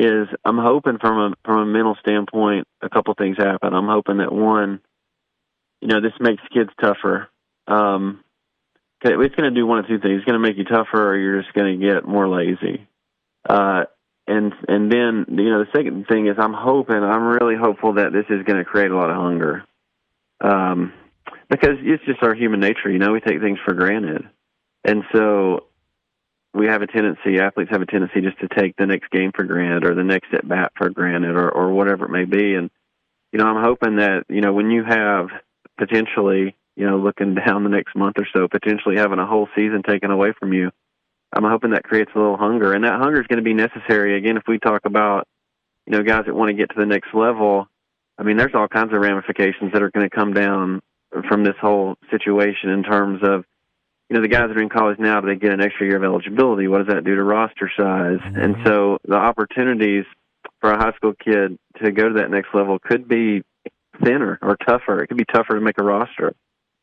Is 0.00 0.28
I'm 0.44 0.58
hoping 0.58 0.98
from 1.00 1.18
a 1.18 1.34
from 1.44 1.58
a 1.58 1.66
mental 1.66 1.96
standpoint, 1.98 2.68
a 2.80 2.88
couple 2.88 3.14
things 3.14 3.36
happen. 3.36 3.74
I'm 3.74 3.88
hoping 3.88 4.18
that 4.18 4.30
one, 4.32 4.80
you 5.80 5.88
know, 5.88 6.00
this 6.00 6.12
makes 6.20 6.42
kids 6.54 6.70
tougher. 6.80 7.28
Um, 7.66 8.22
it's 9.02 9.34
going 9.34 9.52
to 9.52 9.60
do 9.60 9.66
one 9.66 9.80
of 9.80 9.88
two 9.88 9.98
things. 9.98 10.18
It's 10.18 10.24
going 10.24 10.40
to 10.40 10.46
make 10.46 10.56
you 10.56 10.62
tougher, 10.62 11.10
or 11.10 11.16
you're 11.16 11.42
just 11.42 11.52
going 11.52 11.80
to 11.80 11.84
get 11.84 12.06
more 12.06 12.28
lazy. 12.28 12.86
Uh, 13.48 13.86
and 14.28 14.52
and 14.68 14.92
then 14.92 15.26
you 15.30 15.50
know 15.50 15.64
the 15.64 15.70
second 15.74 16.06
thing 16.06 16.28
is 16.28 16.36
I'm 16.38 16.52
hoping 16.52 16.96
I'm 16.96 17.24
really 17.24 17.56
hopeful 17.56 17.94
that 17.94 18.12
this 18.12 18.26
is 18.28 18.44
going 18.44 18.58
to 18.58 18.64
create 18.64 18.92
a 18.92 18.96
lot 18.96 19.10
of 19.10 19.16
hunger, 19.16 19.64
um, 20.40 20.92
because 21.50 21.76
it's 21.80 22.04
just 22.04 22.22
our 22.22 22.34
human 22.34 22.60
nature. 22.60 22.88
You 22.88 22.98
know, 22.98 23.12
we 23.12 23.20
take 23.20 23.40
things 23.40 23.58
for 23.64 23.74
granted, 23.74 24.28
and 24.84 25.02
so 25.12 25.67
we 26.54 26.66
have 26.66 26.82
a 26.82 26.86
tendency. 26.86 27.38
Athletes 27.38 27.70
have 27.70 27.82
a 27.82 27.86
tendency 27.86 28.20
just 28.20 28.38
to 28.40 28.48
take 28.48 28.76
the 28.76 28.86
next 28.86 29.10
game 29.10 29.32
for 29.34 29.44
granted 29.44 29.84
or 29.84 29.94
the 29.94 30.04
next 30.04 30.32
at 30.32 30.48
bat 30.48 30.72
for 30.76 30.90
granted 30.90 31.36
or 31.36 31.50
or 31.50 31.72
whatever 31.72 32.06
it 32.06 32.10
may 32.10 32.24
be. 32.24 32.54
And 32.54 32.70
you 33.32 33.38
know, 33.38 33.46
I'm 33.46 33.62
hoping 33.62 33.96
that 33.96 34.24
you 34.28 34.40
know 34.40 34.52
when 34.52 34.70
you 34.70 34.84
have 34.84 35.28
potentially 35.78 36.56
you 36.76 36.86
know 36.86 36.98
looking 36.98 37.34
down 37.46 37.64
the 37.64 37.70
next 37.70 37.94
month 37.96 38.16
or 38.18 38.26
so, 38.34 38.48
potentially 38.48 38.96
having 38.96 39.18
a 39.18 39.26
whole 39.26 39.48
season 39.54 39.82
taken 39.82 40.10
away 40.10 40.32
from 40.38 40.52
you 40.52 40.70
I'm 41.32 41.44
hoping 41.44 41.70
that 41.70 41.84
creates 41.84 42.10
a 42.14 42.18
little 42.18 42.36
hunger, 42.36 42.72
and 42.72 42.84
that 42.84 43.00
hunger 43.00 43.20
is 43.20 43.26
going 43.26 43.38
to 43.38 43.42
be 43.42 43.54
necessary. 43.54 44.16
Again, 44.16 44.36
if 44.36 44.44
we 44.48 44.58
talk 44.58 44.82
about 44.84 45.26
you 45.86 45.92
know 45.92 46.02
guys 46.02 46.24
that 46.26 46.34
want 46.34 46.48
to 46.48 46.54
get 46.54 46.70
to 46.70 46.78
the 46.78 46.86
next 46.86 47.12
level, 47.12 47.66
I 48.18 48.22
mean, 48.22 48.36
there's 48.36 48.54
all 48.54 48.68
kinds 48.68 48.92
of 48.92 49.00
ramifications 49.00 49.72
that 49.72 49.82
are 49.82 49.90
going 49.90 50.08
to 50.08 50.14
come 50.14 50.32
down 50.32 50.80
from 51.28 51.44
this 51.44 51.56
whole 51.60 51.96
situation 52.10 52.70
in 52.70 52.82
terms 52.82 53.20
of 53.22 53.44
you 54.08 54.16
know 54.16 54.22
the 54.22 54.28
guys 54.28 54.48
that 54.48 54.56
are 54.56 54.62
in 54.62 54.68
college 54.68 54.98
now, 54.98 55.20
do 55.20 55.28
they 55.28 55.36
get 55.36 55.52
an 55.52 55.60
extra 55.60 55.86
year 55.86 55.96
of 55.96 56.04
eligibility? 56.04 56.66
What 56.66 56.78
does 56.78 56.94
that 56.94 57.04
do 57.04 57.14
to 57.14 57.22
roster 57.22 57.70
size? 57.76 58.18
Mm-hmm. 58.20 58.40
And 58.40 58.56
so 58.64 58.98
the 59.06 59.16
opportunities 59.16 60.04
for 60.60 60.72
a 60.72 60.78
high 60.78 60.92
school 60.96 61.12
kid 61.12 61.58
to 61.82 61.92
go 61.92 62.08
to 62.08 62.14
that 62.14 62.30
next 62.30 62.48
level 62.54 62.78
could 62.78 63.06
be 63.06 63.42
thinner 64.02 64.38
or 64.40 64.56
tougher. 64.56 65.02
It 65.02 65.08
could 65.08 65.18
be 65.18 65.24
tougher 65.24 65.54
to 65.54 65.60
make 65.60 65.78
a 65.78 65.84
roster 65.84 66.34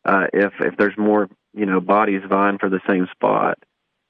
uh, 0.05 0.27
if 0.33 0.53
if 0.59 0.77
there's 0.77 0.97
more 0.97 1.27
you 1.53 1.65
know 1.65 1.79
bodies 1.79 2.21
vying 2.27 2.59
for 2.59 2.69
the 2.69 2.81
same 2.87 3.07
spot. 3.11 3.57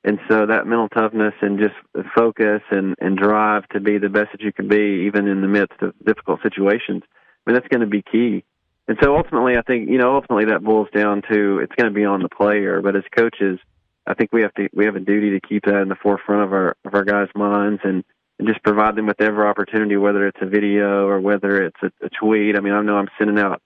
And 0.04 0.20
so 0.30 0.46
that 0.46 0.68
mental 0.68 0.88
toughness 0.90 1.34
and 1.42 1.58
just 1.58 1.74
focus 2.16 2.62
and, 2.70 2.96
and 3.00 3.18
drive 3.18 3.68
to 3.70 3.80
be 3.80 3.98
the 3.98 4.08
best 4.10 4.34
that 4.34 4.42
you 4.42 4.54
can 4.54 4.68
be, 4.68 5.06
even 5.08 5.28
in 5.28 5.42
the 5.42 5.48
midst 5.48 5.82
of 5.82 5.96
difficult 6.06 6.42
situations, 6.44 7.02
I 7.02 7.50
mean, 7.50 7.56
that's 7.56 7.68
going 7.70 7.82
to 7.82 7.88
be 7.88 8.04
key. 8.04 8.44
And 8.88 8.98
so 9.02 9.18
ultimately, 9.18 9.58
I 9.58 9.62
think, 9.62 9.90
you 9.90 9.98
know, 9.98 10.16
ultimately 10.16 10.46
that 10.46 10.64
boils 10.64 10.90
down 10.96 11.24
to 11.32 11.60
it's 11.60 11.74
going 11.76 11.92
to 11.92 11.96
be 11.96 12.06
on 12.06 12.22
the 12.22 12.30
player. 12.30 12.82
But 12.82 12.96
as 12.96 13.04
coaches, 13.16 13.60
I 14.06 14.14
think 14.14 14.32
we 14.32 14.44
have 14.44 14.54
to, 14.56 14.70
we 14.74 14.86
have 14.86 14.96
a 14.96 15.00
duty 15.00 15.32
to 15.32 15.48
keep 15.48 15.66
that 15.66 15.82
in 15.82 15.90
the 15.90 15.96
forefront 15.96 16.44
of 16.44 16.54
our, 16.54 16.76
of 16.86 16.94
our 16.94 17.04
guys' 17.04 17.30
minds 17.34 17.82
and, 17.84 18.04
and 18.38 18.48
just 18.48 18.64
provide 18.64 18.96
them 18.96 19.08
with 19.08 19.22
every 19.22 19.46
opportunity, 19.48 19.98
whether 19.98 20.28
it's 20.28 20.38
a 20.42 20.46
video 20.46 21.08
or 21.08 21.20
whether 21.20 21.64
it's 21.64 21.82
a, 21.82 21.92
a 22.06 22.10
tweet. 22.10 22.56
I 22.56 22.60
mean, 22.60 22.74
I 22.74 22.82
know 22.82 22.98
I'm 22.98 23.10
sending 23.18 23.40
out 23.40 23.62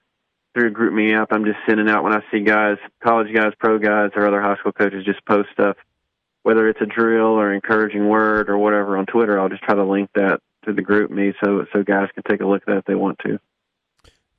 through 0.53 0.73
GroupMe 0.73 1.17
app. 1.19 1.29
I'm 1.31 1.45
just 1.45 1.59
sending 1.67 1.89
out 1.89 2.03
when 2.03 2.13
I 2.13 2.21
see 2.31 2.41
guys, 2.41 2.77
college 3.03 3.33
guys, 3.33 3.51
pro 3.59 3.77
guys, 3.77 4.11
or 4.15 4.25
other 4.25 4.41
high 4.41 4.55
school 4.57 4.71
coaches 4.71 5.05
just 5.05 5.25
post 5.25 5.49
stuff 5.51 5.75
whether 6.43 6.67
it's 6.67 6.81
a 6.81 6.85
drill 6.85 7.39
or 7.39 7.53
encouraging 7.53 8.07
word 8.07 8.49
or 8.49 8.57
whatever 8.57 8.97
on 8.97 9.05
Twitter, 9.05 9.39
I'll 9.39 9.49
just 9.49 9.63
try 9.63 9.75
to 9.75 9.83
link 9.83 10.09
that 10.15 10.41
to 10.65 10.73
the 10.73 10.81
GroupMe 10.81 11.33
so 11.43 11.65
so 11.73 11.83
guys 11.83 12.09
can 12.13 12.23
take 12.27 12.41
a 12.41 12.45
look 12.45 12.63
at 12.63 12.67
that 12.67 12.77
if 12.77 12.85
they 12.85 12.95
want 12.95 13.19
to. 13.25 13.39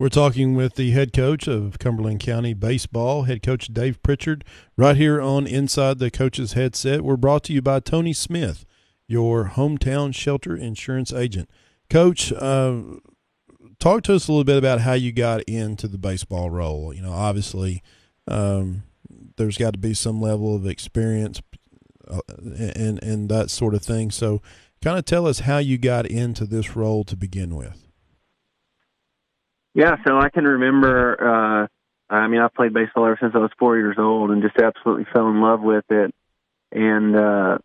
We're 0.00 0.08
talking 0.08 0.54
with 0.54 0.76
the 0.76 0.92
head 0.92 1.12
coach 1.12 1.46
of 1.46 1.78
Cumberland 1.78 2.20
County 2.20 2.54
Baseball, 2.54 3.24
head 3.24 3.42
coach 3.42 3.66
Dave 3.66 4.02
Prichard, 4.02 4.46
right 4.74 4.96
here 4.96 5.20
on 5.20 5.46
Inside 5.46 5.98
the 5.98 6.10
Coach's 6.10 6.54
Headset. 6.54 7.02
We're 7.02 7.18
brought 7.18 7.44
to 7.44 7.52
you 7.52 7.60
by 7.60 7.80
Tony 7.80 8.14
Smith, 8.14 8.64
your 9.06 9.50
hometown 9.56 10.14
shelter 10.14 10.56
insurance 10.56 11.12
agent. 11.12 11.50
Coach, 11.90 12.32
uh, 12.32 12.76
talk 13.78 14.02
to 14.04 14.14
us 14.14 14.26
a 14.26 14.32
little 14.32 14.44
bit 14.44 14.56
about 14.56 14.80
how 14.80 14.94
you 14.94 15.12
got 15.12 15.42
into 15.42 15.86
the 15.86 15.98
baseball 15.98 16.48
role. 16.48 16.94
You 16.94 17.02
know, 17.02 17.12
obviously, 17.12 17.82
um, 18.26 18.84
there's 19.36 19.58
got 19.58 19.74
to 19.74 19.78
be 19.78 19.92
some 19.92 20.18
level 20.18 20.56
of 20.56 20.66
experience 20.66 21.42
uh, 22.08 22.20
and 22.40 23.02
and 23.02 23.28
that 23.28 23.50
sort 23.50 23.74
of 23.74 23.82
thing. 23.82 24.10
So, 24.10 24.40
kind 24.80 24.98
of 24.98 25.04
tell 25.04 25.26
us 25.26 25.40
how 25.40 25.58
you 25.58 25.76
got 25.76 26.06
into 26.06 26.46
this 26.46 26.74
role 26.74 27.04
to 27.04 27.16
begin 27.16 27.54
with. 27.54 27.89
Yeah, 29.74 29.96
so 30.06 30.18
I 30.18 30.28
can 30.30 30.44
remember. 30.44 31.68
Uh, 32.10 32.14
I 32.14 32.26
mean, 32.26 32.40
I've 32.40 32.54
played 32.54 32.74
baseball 32.74 33.06
ever 33.06 33.18
since 33.20 33.34
I 33.34 33.38
was 33.38 33.52
four 33.58 33.76
years 33.76 33.96
old, 33.98 34.30
and 34.30 34.42
just 34.42 34.58
absolutely 34.58 35.06
fell 35.12 35.28
in 35.28 35.40
love 35.40 35.60
with 35.60 35.84
it. 35.90 36.14
And 36.72 37.16
uh, 37.16 37.58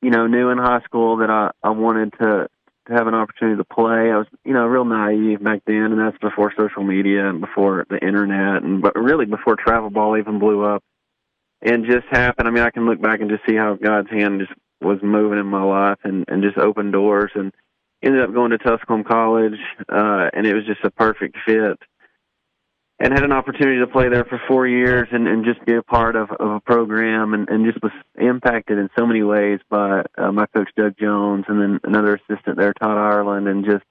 you 0.00 0.10
know, 0.10 0.26
knew 0.26 0.50
in 0.50 0.58
high 0.58 0.80
school 0.84 1.18
that 1.18 1.30
I 1.30 1.50
I 1.62 1.70
wanted 1.70 2.12
to 2.20 2.48
to 2.86 2.92
have 2.92 3.06
an 3.06 3.14
opportunity 3.14 3.56
to 3.56 3.64
play. 3.64 4.10
I 4.10 4.16
was, 4.16 4.26
you 4.44 4.52
know, 4.52 4.66
real 4.66 4.84
naive 4.84 5.42
back 5.42 5.62
then, 5.66 5.92
and 5.92 5.98
that's 6.00 6.18
before 6.18 6.52
social 6.56 6.82
media 6.82 7.28
and 7.28 7.40
before 7.40 7.86
the 7.90 7.98
internet, 7.98 8.62
and 8.62 8.80
but 8.80 8.96
really 8.96 9.26
before 9.26 9.56
travel 9.56 9.90
ball 9.90 10.16
even 10.16 10.38
blew 10.38 10.64
up. 10.64 10.82
And 11.62 11.84
just 11.84 12.06
happened. 12.10 12.48
I 12.48 12.52
mean, 12.52 12.64
I 12.64 12.70
can 12.70 12.86
look 12.86 13.02
back 13.02 13.20
and 13.20 13.28
just 13.28 13.44
see 13.46 13.54
how 13.54 13.74
God's 13.74 14.08
hand 14.08 14.40
just 14.40 14.52
was 14.80 14.98
moving 15.02 15.38
in 15.38 15.46
my 15.46 15.62
life 15.62 15.98
and 16.04 16.24
and 16.28 16.42
just 16.42 16.56
opened 16.56 16.92
doors. 16.92 17.32
And 17.34 17.52
ended 18.02 18.22
up 18.22 18.32
going 18.32 18.50
to 18.50 18.58
Tusculum 18.58 19.04
College, 19.04 19.58
uh, 19.88 20.30
and 20.32 20.46
it 20.46 20.54
was 20.54 20.64
just 20.66 20.84
a 20.84 20.90
perfect 20.90 21.36
fit 21.46 21.78
and 23.00 23.14
had 23.14 23.24
an 23.24 23.32
opportunity 23.32 23.78
to 23.80 23.86
play 23.86 24.10
there 24.10 24.26
for 24.26 24.40
four 24.46 24.66
years 24.66 25.08
and, 25.10 25.26
and 25.26 25.44
just 25.44 25.64
be 25.64 25.74
a 25.74 25.82
part 25.82 26.16
of, 26.16 26.30
of 26.32 26.50
a 26.50 26.60
program 26.60 27.32
and, 27.32 27.48
and 27.48 27.64
just 27.64 27.82
was 27.82 27.92
impacted 28.16 28.76
in 28.78 28.90
so 28.96 29.06
many 29.06 29.22
ways 29.22 29.58
by 29.70 30.02
uh, 30.18 30.30
my 30.30 30.44
coach 30.54 30.68
Doug 30.76 30.96
Jones 31.00 31.46
and 31.48 31.60
then 31.60 31.80
another 31.82 32.16
assistant 32.16 32.58
there, 32.58 32.74
Todd 32.74 32.98
Ireland, 32.98 33.48
and 33.48 33.64
just 33.64 33.84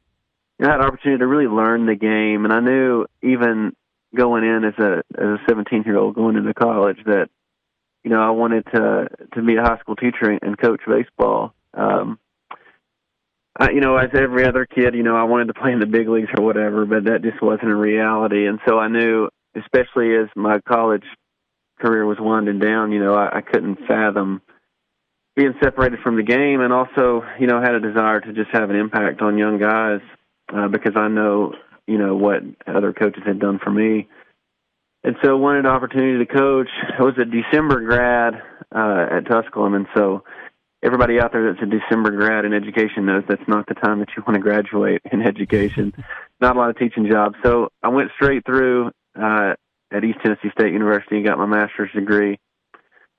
you 0.59 0.65
know, 0.65 0.71
had 0.71 0.79
an 0.79 0.85
opportunity 0.85 1.19
to 1.19 1.27
really 1.27 1.47
learn 1.47 1.87
the 1.87 1.95
game. 1.95 2.45
And 2.45 2.53
I 2.53 2.59
knew 2.59 3.07
even 3.23 3.75
going 4.15 4.43
in 4.43 4.63
as 4.63 4.77
a 4.77 5.03
as 5.17 5.25
a 5.25 5.37
17 5.47 5.83
year 5.85 5.97
old 5.97 6.13
going 6.13 6.35
into 6.35 6.53
college 6.53 6.97
that 7.05 7.29
you 8.03 8.11
know 8.11 8.21
I 8.21 8.29
wanted 8.29 8.65
to 8.73 9.07
to 9.33 9.41
be 9.41 9.55
a 9.55 9.63
high 9.63 9.79
school 9.79 9.95
teacher 9.95 10.37
and 10.39 10.57
coach 10.57 10.81
baseball. 10.87 11.55
Um, 11.73 12.19
uh, 13.59 13.67
you 13.73 13.81
know, 13.81 13.97
as 13.97 14.09
every 14.13 14.45
other 14.45 14.65
kid, 14.65 14.95
you 14.95 15.03
know, 15.03 15.15
I 15.15 15.23
wanted 15.23 15.47
to 15.47 15.53
play 15.53 15.73
in 15.73 15.79
the 15.79 15.85
big 15.85 16.07
leagues 16.07 16.29
or 16.37 16.43
whatever, 16.43 16.85
but 16.85 17.05
that 17.05 17.21
just 17.21 17.41
wasn't 17.41 17.71
a 17.71 17.75
reality. 17.75 18.47
And 18.47 18.59
so 18.67 18.79
I 18.79 18.87
knew, 18.87 19.29
especially 19.55 20.15
as 20.15 20.27
my 20.35 20.59
college 20.61 21.03
career 21.79 22.05
was 22.05 22.17
winding 22.19 22.59
down, 22.59 22.91
you 22.91 22.99
know, 22.99 23.15
I, 23.15 23.37
I 23.37 23.41
couldn't 23.41 23.79
fathom 23.87 24.41
being 25.35 25.53
separated 25.61 25.99
from 26.03 26.17
the 26.17 26.23
game, 26.23 26.59
and 26.59 26.73
also, 26.73 27.23
you 27.39 27.47
know, 27.47 27.61
had 27.61 27.75
a 27.75 27.79
desire 27.79 28.19
to 28.19 28.33
just 28.33 28.49
have 28.51 28.69
an 28.69 28.75
impact 28.75 29.21
on 29.21 29.37
young 29.37 29.57
guys 29.57 30.01
uh, 30.53 30.67
because 30.67 30.93
I 30.95 31.07
know, 31.07 31.53
you 31.87 31.97
know, 31.97 32.15
what 32.15 32.41
other 32.67 32.93
coaches 32.93 33.23
had 33.25 33.39
done 33.39 33.59
for 33.63 33.71
me. 33.71 34.07
And 35.03 35.15
so 35.23 35.37
wanted 35.37 35.59
an 35.59 35.71
opportunity 35.71 36.25
to 36.25 36.25
coach. 36.25 36.67
I 36.97 37.03
was 37.03 37.17
a 37.17 37.25
December 37.25 37.81
grad 37.81 38.33
uh, 38.75 39.17
at 39.17 39.27
Tusculum, 39.29 39.73
and 39.75 39.87
so 39.95 40.23
everybody 40.81 41.19
out 41.19 41.31
there 41.31 41.51
that's 41.51 41.63
a 41.63 41.65
December 41.65 42.11
grad 42.11 42.45
in 42.45 42.53
education 42.53 43.05
knows 43.05 43.23
that's 43.27 43.47
not 43.47 43.67
the 43.67 43.75
time 43.75 43.99
that 43.99 44.09
you 44.15 44.23
want 44.25 44.35
to 44.35 44.41
graduate 44.41 45.01
in 45.11 45.21
education. 45.21 45.93
not 46.41 46.55
a 46.55 46.59
lot 46.59 46.69
of 46.69 46.77
teaching 46.77 47.07
jobs. 47.09 47.35
So 47.43 47.69
I 47.83 47.89
went 47.89 48.11
straight 48.15 48.45
through 48.45 48.91
uh, 49.19 49.53
at 49.91 50.03
East 50.03 50.19
Tennessee 50.23 50.49
State 50.51 50.71
University 50.71 51.17
and 51.17 51.25
got 51.25 51.37
my 51.37 51.45
master's 51.45 51.91
degree. 51.91 52.39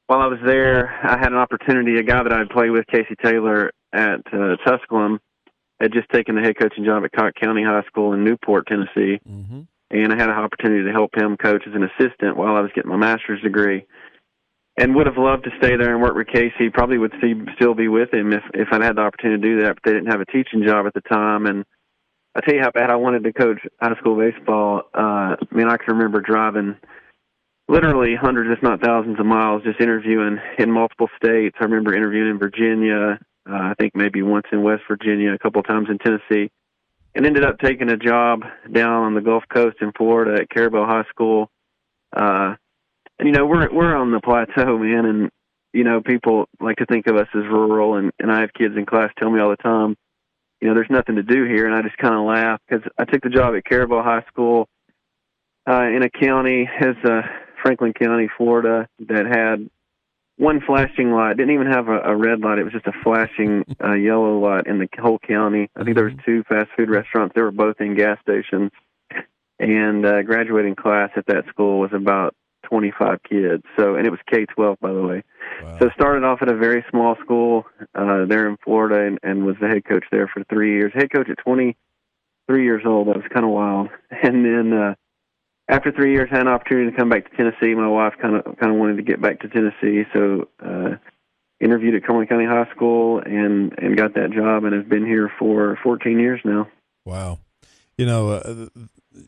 While 0.06 0.20
I 0.20 0.26
was 0.26 0.40
there, 0.44 0.88
I 1.04 1.18
had 1.18 1.32
an 1.32 1.38
opportunity. 1.38 1.96
A 1.96 2.02
guy 2.02 2.22
that 2.22 2.32
I'd 2.32 2.50
played 2.50 2.70
with, 2.70 2.86
Casey 2.86 3.14
Taylor, 3.22 3.70
at 3.92 4.20
uh, 4.32 4.56
Tusculum, 4.66 5.20
had 5.80 5.92
just 5.92 6.08
taken 6.10 6.34
the 6.34 6.42
head 6.42 6.58
coaching 6.58 6.84
job 6.84 7.04
at 7.04 7.12
Cocke 7.12 7.34
County 7.40 7.62
High 7.62 7.82
School 7.84 8.12
in 8.12 8.24
Newport, 8.24 8.66
Tennessee. 8.66 9.20
Mm-hmm. 9.28 9.60
And 9.92 10.12
I 10.12 10.16
had 10.16 10.28
an 10.28 10.36
opportunity 10.36 10.84
to 10.84 10.92
help 10.92 11.16
him 11.16 11.36
coach 11.36 11.64
as 11.66 11.74
an 11.74 11.84
assistant 11.84 12.36
while 12.36 12.56
I 12.56 12.60
was 12.60 12.70
getting 12.74 12.90
my 12.90 12.96
master's 12.96 13.40
degree 13.42 13.86
and 14.80 14.94
would 14.94 15.06
have 15.06 15.18
loved 15.18 15.44
to 15.44 15.50
stay 15.58 15.76
there 15.76 15.92
and 15.92 16.00
work 16.00 16.16
with 16.16 16.28
Casey. 16.28 16.70
Probably 16.72 16.96
would 16.96 17.12
see, 17.20 17.34
still 17.54 17.74
be 17.74 17.88
with 17.88 18.12
him 18.12 18.32
if 18.32 18.42
if 18.54 18.68
I'd 18.72 18.82
had 18.82 18.96
the 18.96 19.02
opportunity 19.02 19.42
to 19.42 19.48
do 19.48 19.62
that. 19.62 19.74
But 19.74 19.82
they 19.84 19.92
didn't 19.92 20.10
have 20.10 20.22
a 20.22 20.26
teaching 20.26 20.64
job 20.64 20.86
at 20.86 20.94
the 20.94 21.02
time, 21.02 21.46
and 21.46 21.66
I 22.34 22.40
tell 22.40 22.54
you 22.54 22.62
how 22.62 22.70
bad 22.70 22.90
I 22.90 22.96
wanted 22.96 23.24
to 23.24 23.32
coach 23.32 23.60
high 23.80 23.94
school 23.98 24.16
baseball. 24.16 24.82
Uh, 24.94 25.36
I 25.36 25.54
mean, 25.54 25.68
I 25.68 25.76
can 25.76 25.96
remember 25.96 26.22
driving 26.22 26.76
literally 27.68 28.16
hundreds, 28.16 28.56
if 28.56 28.62
not 28.62 28.80
thousands, 28.80 29.20
of 29.20 29.26
miles 29.26 29.62
just 29.62 29.80
interviewing 29.80 30.38
in 30.58 30.70
multiple 30.70 31.08
states. 31.22 31.56
I 31.60 31.64
remember 31.64 31.94
interviewing 31.94 32.30
in 32.30 32.38
Virginia. 32.38 33.18
Uh, 33.48 33.54
I 33.54 33.74
think 33.78 33.94
maybe 33.94 34.22
once 34.22 34.46
in 34.50 34.62
West 34.62 34.82
Virginia, 34.88 35.34
a 35.34 35.38
couple 35.38 35.62
times 35.62 35.88
in 35.90 35.98
Tennessee, 35.98 36.50
and 37.14 37.26
ended 37.26 37.44
up 37.44 37.58
taking 37.58 37.90
a 37.90 37.96
job 37.98 38.44
down 38.72 39.02
on 39.02 39.14
the 39.14 39.20
Gulf 39.20 39.44
Coast 39.52 39.76
in 39.82 39.92
Florida 39.92 40.40
at 40.40 40.48
Carrabelle 40.48 40.86
High 40.86 41.04
School. 41.10 41.50
Uh, 42.16 42.54
you 43.22 43.32
know 43.32 43.46
we're 43.46 43.72
we're 43.72 43.96
on 43.96 44.10
the 44.12 44.20
plateau, 44.20 44.78
man, 44.78 45.04
and 45.04 45.30
you 45.72 45.84
know 45.84 46.00
people 46.00 46.46
like 46.60 46.76
to 46.76 46.86
think 46.86 47.06
of 47.06 47.16
us 47.16 47.28
as 47.34 47.42
rural, 47.44 47.96
and 47.96 48.12
and 48.18 48.30
I 48.30 48.40
have 48.40 48.52
kids 48.52 48.76
in 48.76 48.86
class 48.86 49.10
tell 49.18 49.30
me 49.30 49.40
all 49.40 49.50
the 49.50 49.56
time, 49.56 49.96
you 50.60 50.68
know, 50.68 50.74
there's 50.74 50.90
nothing 50.90 51.16
to 51.16 51.22
do 51.22 51.44
here, 51.44 51.66
and 51.66 51.74
I 51.74 51.82
just 51.82 51.96
kind 51.96 52.14
of 52.14 52.26
laugh 52.26 52.60
because 52.68 52.86
I 52.98 53.04
took 53.04 53.22
the 53.22 53.30
job 53.30 53.54
at 53.54 53.64
Carrabelle 53.64 54.02
High 54.02 54.24
School 54.28 54.68
uh, 55.68 55.84
in 55.84 56.02
a 56.02 56.10
county 56.10 56.68
as 56.80 56.96
uh, 57.04 57.22
Franklin 57.62 57.94
County, 57.94 58.28
Florida, 58.36 58.86
that 59.08 59.26
had 59.26 59.70
one 60.36 60.60
flashing 60.60 61.12
light. 61.12 61.36
Didn't 61.38 61.54
even 61.54 61.66
have 61.66 61.88
a, 61.88 62.00
a 62.00 62.16
red 62.16 62.40
light. 62.40 62.58
It 62.58 62.64
was 62.64 62.74
just 62.74 62.86
a 62.86 62.92
flashing 63.02 63.64
uh, 63.82 63.94
yellow 63.94 64.38
light 64.38 64.66
in 64.66 64.78
the 64.78 64.88
whole 65.00 65.18
county. 65.18 65.70
I 65.76 65.84
think 65.84 65.96
there 65.96 66.04
was 66.04 66.14
two 66.26 66.42
fast 66.44 66.68
food 66.76 66.90
restaurants. 66.90 67.34
They 67.34 67.42
were 67.42 67.50
both 67.50 67.80
in 67.80 67.96
gas 67.96 68.18
stations. 68.20 68.70
And 69.58 70.06
uh, 70.06 70.22
graduating 70.22 70.74
class 70.74 71.10
at 71.16 71.26
that 71.26 71.44
school 71.48 71.80
was 71.80 71.90
about 71.92 72.34
25 72.70 73.22
kids. 73.28 73.64
So, 73.76 73.96
and 73.96 74.06
it 74.06 74.10
was 74.10 74.20
K 74.30 74.46
12, 74.46 74.78
by 74.80 74.92
the 74.92 75.02
way. 75.02 75.22
Wow. 75.62 75.78
So, 75.78 75.90
started 75.90 76.24
off 76.24 76.40
at 76.40 76.48
a 76.48 76.56
very 76.56 76.84
small 76.88 77.16
school 77.22 77.66
uh, 77.94 78.24
there 78.26 78.48
in 78.48 78.56
Florida 78.64 79.06
and, 79.06 79.18
and 79.22 79.44
was 79.44 79.56
the 79.60 79.68
head 79.68 79.84
coach 79.84 80.04
there 80.10 80.28
for 80.32 80.44
three 80.44 80.72
years. 80.72 80.92
Head 80.94 81.12
coach 81.12 81.28
at 81.28 81.38
23 81.38 82.64
years 82.64 82.82
old. 82.86 83.08
That 83.08 83.16
was 83.16 83.26
kind 83.32 83.44
of 83.44 83.50
wild. 83.50 83.88
And 84.22 84.44
then 84.44 84.72
uh, 84.72 84.94
after 85.68 85.92
three 85.92 86.12
years, 86.12 86.28
had 86.30 86.40
an 86.40 86.48
opportunity 86.48 86.90
to 86.90 86.96
come 86.96 87.08
back 87.08 87.30
to 87.30 87.36
Tennessee. 87.36 87.74
My 87.74 87.88
wife 87.88 88.14
kind 88.20 88.36
of 88.36 88.44
kind 88.58 88.72
of 88.72 88.78
wanted 88.78 88.96
to 88.96 89.02
get 89.02 89.20
back 89.20 89.40
to 89.40 89.48
Tennessee, 89.48 90.04
so 90.12 90.48
uh, 90.64 90.96
interviewed 91.60 91.94
at 91.94 92.02
Cumberland 92.02 92.28
County 92.28 92.44
High 92.44 92.68
School 92.74 93.20
and 93.24 93.72
and 93.78 93.96
got 93.96 94.14
that 94.14 94.32
job, 94.32 94.64
and 94.64 94.74
have 94.74 94.88
been 94.88 95.06
here 95.06 95.32
for 95.38 95.78
14 95.82 96.18
years 96.18 96.40
now. 96.44 96.68
Wow. 97.04 97.38
You 97.96 98.06
know, 98.06 98.30
uh, 98.30 98.66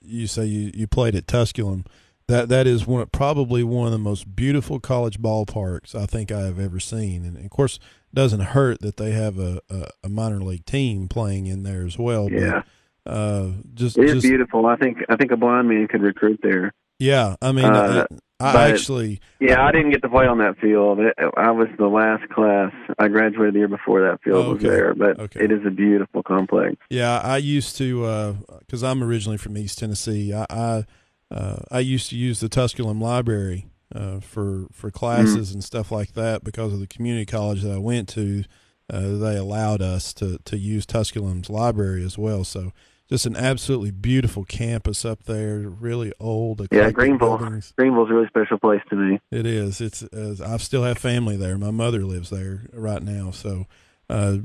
you 0.02 0.26
say 0.26 0.46
you, 0.46 0.70
you 0.75 0.87
played 0.87 1.14
at 1.14 1.26
Tusculum 1.26 1.84
that 2.29 2.49
that 2.49 2.67
is 2.67 2.87
one 2.87 3.07
probably 3.07 3.62
one 3.62 3.87
of 3.87 3.93
the 3.93 3.99
most 3.99 4.35
beautiful 4.35 4.81
college 4.81 5.21
ballparks 5.21 5.95
I 5.95 6.07
think 6.07 6.31
I 6.31 6.41
have 6.41 6.59
ever 6.59 6.81
seen. 6.81 7.25
And 7.25 7.37
of 7.37 7.50
course, 7.50 7.76
it 7.76 8.14
doesn't 8.14 8.41
hurt 8.41 8.81
that 8.81 8.97
they 8.97 9.12
have 9.12 9.38
a, 9.38 9.61
a, 9.69 9.88
a 10.05 10.09
minor 10.09 10.41
league 10.41 10.67
team 10.67 11.09
playing 11.09 11.47
in 11.47 11.62
there 11.62 11.85
as 11.85 11.99
well. 11.99 12.31
Yeah, 12.31 12.62
but, 13.05 13.11
uh, 13.11 13.50
just 13.75 13.99
it 13.99 14.05
is 14.05 14.12
just, 14.14 14.26
beautiful. 14.26 14.67
I 14.67 14.76
think 14.76 14.99
I 15.09 15.17
think 15.17 15.33
a 15.33 15.37
blind 15.37 15.69
man 15.69 15.88
could 15.88 16.02
recruit 16.02 16.41
there. 16.43 16.73
Yeah, 16.99 17.35
I 17.43 17.50
mean, 17.50 17.64
uh, 17.64 18.07
I, 18.38 18.52
I 18.52 18.71
actually. 18.71 19.21
Yeah, 19.41 19.64
I 19.64 19.73
didn't 19.73 19.91
get 19.91 20.02
to 20.02 20.09
play 20.09 20.26
on 20.26 20.38
that 20.38 20.57
field. 20.59 21.00
It, 21.00 21.14
I 21.37 21.50
was 21.50 21.67
the 21.76 21.88
last 21.88 22.29
class. 22.29 22.73
I 22.99 23.09
graduated 23.09 23.55
the 23.55 23.59
year 23.59 23.69
before 23.69 24.02
that 24.02 24.23
field 24.23 24.47
okay. 24.47 24.52
was 24.52 24.62
there, 24.62 24.95
but 24.95 25.19
okay. 25.19 25.45
it 25.45 25.50
is 25.50 25.67
a 25.67 25.71
beautiful 25.71 26.23
complex. 26.23 26.76
Yeah, 26.91 27.19
I 27.19 27.38
used 27.38 27.76
to 27.79 28.37
because 28.61 28.85
uh, 28.85 28.91
I'm 28.91 29.02
originally 29.02 29.38
from 29.38 29.59
East 29.59 29.81
Tennessee. 29.81 30.33
I, 30.33 30.47
I 30.49 30.85
uh, 31.33 31.61
I 31.71 31.81
used 31.81 32.11
to 32.11 32.17
use 32.17 32.41
the 32.41 32.49
Tusculum 32.49 33.01
Library 33.01 33.67
uh, 33.95 34.21
for 34.21 34.67
for 34.73 34.91
classes 34.91 35.51
mm 35.51 35.55
and 35.55 35.65
stuff 35.65 35.91
like 35.91 36.12
that 36.15 36.45
because 36.45 36.73
of 36.73 36.81
the 36.81 36.87
community 36.87 37.27
college 37.27 37.62
that 37.62 37.73
I 37.73 37.79
went 37.79 38.09
to. 38.11 38.45
Uh, 38.93 39.17
they 39.17 39.37
allowed 39.37 39.81
us 39.81 40.12
to 40.15 40.39
to 40.45 40.59
use 40.59 40.85
Tusculum's 40.85 41.49
library 41.49 42.05
as 42.05 42.19
well. 42.19 42.45
So 42.45 42.73
just 43.09 43.27
an 43.27 43.37
absolutely 43.37 43.91
beautiful 43.91 44.45
campus 44.45 45.05
up 45.05 45.25
there. 45.25 45.61
Really 45.61 46.12
old. 46.21 46.67
Yeah, 46.71 46.91
Greeneville. 46.91 47.39
Buildings. 47.39 47.73
Greeneville's 47.79 48.11
a 48.11 48.15
really 48.15 48.29
special 48.29 48.59
place 48.59 48.83
to 48.91 48.97
me. 48.97 49.21
It 49.31 49.47
is. 49.47 49.81
It's. 49.81 50.03
Uh, 50.03 50.37
I 50.45 50.57
still 50.59 50.85
have 50.85 50.99
family 50.99 51.37
there. 51.37 51.57
My 51.57 51.71
mother 51.71 52.05
lives 52.05 52.31
there 52.31 52.67
right 52.73 53.03
now. 53.03 53.31
So 53.31 53.67
uh, 54.11 54.39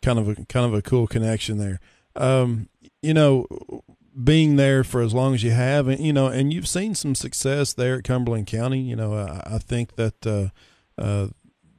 kind 0.00 0.18
of 0.18 0.28
a 0.28 0.34
kind 0.46 0.66
of 0.66 0.74
a 0.74 0.82
cool 0.82 1.06
connection 1.06 1.58
there. 1.58 1.80
Um, 2.16 2.68
you 3.02 3.14
know, 3.14 3.46
being 4.22 4.56
there 4.56 4.84
for 4.84 5.00
as 5.00 5.14
long 5.14 5.34
as 5.34 5.42
you 5.42 5.52
have, 5.52 5.88
and 5.88 6.00
you 6.00 6.12
know, 6.12 6.26
and 6.26 6.52
you've 6.52 6.68
seen 6.68 6.94
some 6.94 7.14
success 7.14 7.72
there 7.72 7.96
at 7.96 8.04
Cumberland 8.04 8.46
County. 8.46 8.80
You 8.80 8.96
know, 8.96 9.14
I, 9.14 9.54
I 9.54 9.58
think 9.58 9.96
that 9.96 10.26
uh, 10.26 10.48
uh, 11.00 11.28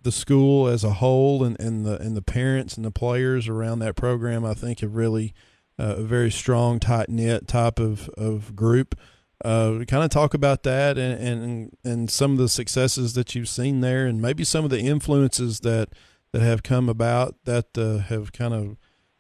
the 0.04 0.12
school 0.12 0.68
as 0.68 0.84
a 0.84 0.94
whole 0.94 1.44
and, 1.44 1.60
and 1.60 1.86
the 1.86 1.98
and 2.00 2.16
the 2.16 2.22
parents 2.22 2.76
and 2.76 2.86
the 2.86 2.92
players 2.92 3.48
around 3.48 3.80
that 3.80 3.96
program, 3.96 4.46
I 4.46 4.54
think, 4.54 4.80
have 4.80 4.96
really 4.96 5.34
uh, 5.80 5.96
a 5.98 6.04
very 6.04 6.32
strong, 6.32 6.80
tight 6.80 7.10
knit 7.10 7.48
type 7.48 7.80
of 7.80 8.10
of 8.10 8.56
group. 8.56 8.96
Uh, 9.44 9.84
kind 9.88 10.04
of 10.04 10.10
talk 10.10 10.34
about 10.34 10.64
that 10.64 10.98
and, 10.98 11.20
and 11.22 11.78
and 11.84 12.10
some 12.10 12.32
of 12.32 12.38
the 12.38 12.48
successes 12.50 13.14
that 13.14 13.36
you've 13.36 13.50
seen 13.50 13.82
there, 13.82 14.06
and 14.06 14.22
maybe 14.22 14.44
some 14.44 14.64
of 14.64 14.72
the 14.72 14.80
influences 14.80 15.62
that 15.62 15.90
that 16.32 16.42
have 16.42 16.64
come 16.64 16.90
about 16.90 17.36
that 17.46 17.78
uh, 17.78 17.98
have 17.98 18.32
kind 18.32 18.54
of 18.54 18.78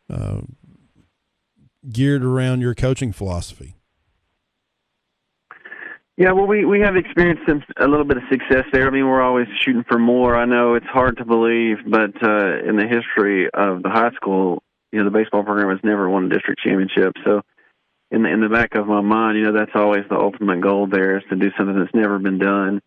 uh, 0.10 0.42
geared 1.92 2.24
around 2.24 2.62
your 2.62 2.76
coaching 2.76 3.12
philosophy? 3.12 3.76
Yeah, 6.16 6.32
well, 6.32 6.46
we 6.46 6.64
we 6.64 6.80
have 6.82 6.96
experienced 6.96 7.44
some, 7.48 7.64
a 7.78 7.88
little 7.88 8.06
bit 8.06 8.18
of 8.18 8.24
success 8.32 8.66
there. 8.72 8.86
I 8.86 8.92
mean, 8.92 9.08
we're 9.08 9.22
always 9.22 9.48
shooting 9.62 9.84
for 9.90 9.98
more. 9.98 10.36
I 10.36 10.46
know 10.46 10.76
it's 10.76 10.86
hard 10.86 11.18
to 11.18 11.26
believe, 11.26 11.78
but 11.88 12.12
uh, 12.22 12.60
in 12.60 12.78
the 12.78 12.88
history 12.88 13.50
of 13.52 13.82
the 13.82 13.90
high 13.90 14.12
school, 14.12 14.62
you 14.92 15.00
know, 15.00 15.06
the 15.06 15.12
baseball 15.12 15.44
program 15.44 15.72
has 15.72 15.80
never 15.84 16.08
won 16.08 16.26
a 16.26 16.30
district 16.30 16.62
championship. 16.62 17.14
So, 17.26 17.42
in 18.12 18.22
the 18.22 18.30
in 18.30 18.42
the 18.42 18.50
back 18.50 18.76
of 18.76 18.86
my 18.86 19.02
mind, 19.02 19.40
you 19.40 19.46
know, 19.46 19.54
that's 19.54 19.72
always 19.74 20.04
the 20.08 20.16
ultimate 20.16 20.62
goal. 20.62 20.86
There 20.86 21.18
is 21.18 21.24
to 21.32 21.36
do 21.36 21.50
something 21.58 21.80
that's 21.80 21.96
never 21.96 22.20
been 22.20 22.38
done. 22.38 22.80